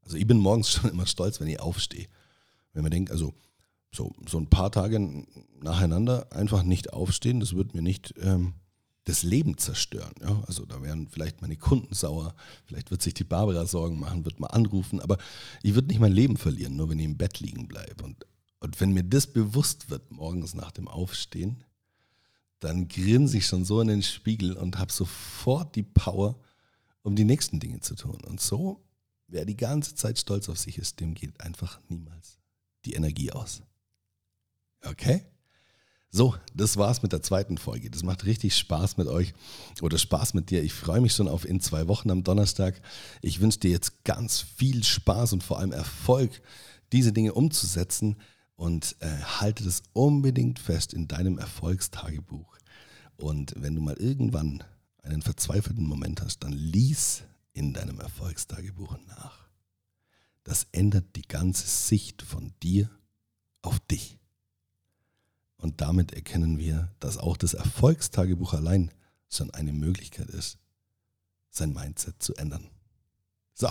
Also 0.01 0.17
ich 0.17 0.27
bin 0.27 0.37
morgens 0.37 0.71
schon 0.71 0.91
immer 0.91 1.07
stolz, 1.07 1.39
wenn 1.39 1.47
ich 1.47 1.59
aufstehe. 1.59 2.07
Wenn 2.73 2.83
man 2.83 2.91
denkt, 2.91 3.11
also 3.11 3.33
so, 3.91 4.13
so 4.27 4.37
ein 4.37 4.49
paar 4.49 4.71
Tage 4.71 5.25
nacheinander 5.59 6.31
einfach 6.31 6.63
nicht 6.63 6.93
aufstehen, 6.93 7.39
das 7.39 7.55
wird 7.55 7.73
mir 7.73 7.81
nicht 7.81 8.13
ähm, 8.17 8.53
das 9.07 9.23
Leben 9.23 9.57
zerstören. 9.57 10.13
Ja? 10.21 10.43
Also 10.47 10.65
da 10.65 10.81
wären 10.81 11.07
vielleicht 11.07 11.41
meine 11.41 11.55
Kunden 11.55 11.93
sauer, 11.93 12.35
vielleicht 12.65 12.91
wird 12.91 13.01
sich 13.01 13.13
die 13.13 13.23
Barbara 13.23 13.65
Sorgen 13.65 13.99
machen, 13.99 14.25
wird 14.25 14.41
mal 14.41 14.47
anrufen, 14.47 14.99
aber 14.99 15.17
ich 15.63 15.75
würde 15.75 15.87
nicht 15.87 15.99
mein 15.99 16.11
Leben 16.11 16.35
verlieren, 16.35 16.75
nur 16.75 16.89
wenn 16.89 16.99
ich 16.99 17.05
im 17.05 17.17
Bett 17.17 17.39
liegen 17.39 17.69
bleibe. 17.69 18.03
Und, 18.03 18.25
und 18.59 18.81
wenn 18.81 18.91
mir 18.91 19.03
das 19.03 19.27
bewusst 19.27 19.89
wird, 19.89 20.11
morgens 20.11 20.53
nach 20.55 20.71
dem 20.71 20.89
Aufstehen, 20.89 21.63
dann 22.59 22.89
grinse 22.89 23.37
ich 23.37 23.45
schon 23.45 23.63
so 23.63 23.79
in 23.79 23.87
den 23.87 24.03
Spiegel 24.03 24.57
und 24.57 24.77
habe 24.77 24.91
sofort 24.91 25.75
die 25.75 25.83
Power, 25.83 26.37
um 27.01 27.15
die 27.15 27.23
nächsten 27.23 27.61
Dinge 27.61 27.79
zu 27.79 27.95
tun. 27.95 28.19
Und 28.25 28.41
so, 28.41 28.83
wer 29.27 29.45
die 29.45 29.55
ganze 29.55 29.95
Zeit 29.95 30.19
stolz 30.19 30.49
auf 30.49 30.57
sich 30.57 30.77
ist, 30.77 30.99
dem 30.99 31.13
geht 31.13 31.39
einfach 31.39 31.79
niemals 31.87 32.39
die 32.83 32.93
Energie 32.93 33.31
aus. 33.31 33.61
Okay? 34.83 35.23
So, 36.09 36.35
das 36.53 36.77
war's 36.77 37.03
mit 37.03 37.11
der 37.11 37.21
zweiten 37.21 37.57
Folge. 37.57 37.89
Das 37.89 38.03
macht 38.03 38.25
richtig 38.25 38.55
Spaß 38.55 38.97
mit 38.97 39.07
euch 39.07 39.33
oder 39.81 39.97
Spaß 39.97 40.33
mit 40.33 40.49
dir. 40.49 40.63
Ich 40.63 40.73
freue 40.73 41.01
mich 41.01 41.13
schon 41.13 41.27
auf 41.27 41.45
in 41.45 41.59
zwei 41.59 41.87
Wochen 41.87 42.09
am 42.09 42.23
Donnerstag. 42.23 42.81
Ich 43.21 43.41
wünsche 43.41 43.59
dir 43.59 43.71
jetzt 43.71 44.03
ganz 44.05 44.39
viel 44.39 44.83
Spaß 44.83 45.33
und 45.33 45.43
vor 45.43 45.59
allem 45.59 45.73
Erfolg, 45.73 46.41
diese 46.93 47.11
Dinge 47.11 47.33
umzusetzen 47.33 48.15
und 48.55 48.95
äh, 48.99 49.09
halte 49.21 49.65
das 49.65 49.83
unbedingt 49.91 50.59
fest 50.59 50.93
in 50.93 51.07
deinem 51.07 51.37
Erfolgstagebuch. 51.37 52.57
Und 53.17 53.53
wenn 53.57 53.75
du 53.75 53.81
mal 53.81 53.97
irgendwann 53.97 54.63
einen 55.03 55.21
verzweifelten 55.21 55.85
Moment 55.85 56.21
hast, 56.21 56.39
dann 56.39 56.53
lies 56.53 57.23
in 57.53 57.73
deinem 57.73 57.99
Erfolgstagebuch 57.99 58.97
nach. 59.07 59.47
Das 60.43 60.67
ändert 60.71 61.15
die 61.15 61.27
ganze 61.27 61.67
Sicht 61.67 62.21
von 62.21 62.53
dir 62.63 62.89
auf 63.61 63.79
dich. 63.79 64.17
Und 65.57 65.81
damit 65.81 66.13
erkennen 66.13 66.57
wir, 66.57 66.91
dass 66.99 67.17
auch 67.17 67.37
das 67.37 67.53
Erfolgstagebuch 67.53 68.53
allein 68.53 68.91
schon 69.29 69.51
eine 69.51 69.73
Möglichkeit 69.73 70.29
ist, 70.29 70.57
sein 71.49 71.73
Mindset 71.73 72.21
zu 72.21 72.35
ändern. 72.35 72.69
So, 73.53 73.69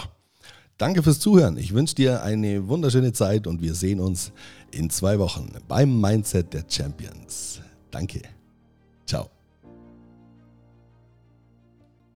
danke 0.78 1.02
fürs 1.02 1.20
Zuhören. 1.20 1.56
Ich 1.56 1.72
wünsche 1.72 1.94
dir 1.94 2.22
eine 2.22 2.68
wunderschöne 2.68 3.12
Zeit 3.12 3.46
und 3.46 3.62
wir 3.62 3.74
sehen 3.74 4.00
uns 4.00 4.32
in 4.72 4.90
zwei 4.90 5.18
Wochen 5.18 5.52
beim 5.68 6.00
Mindset 6.00 6.52
der 6.52 6.64
Champions. 6.68 7.60
Danke. 7.90 8.22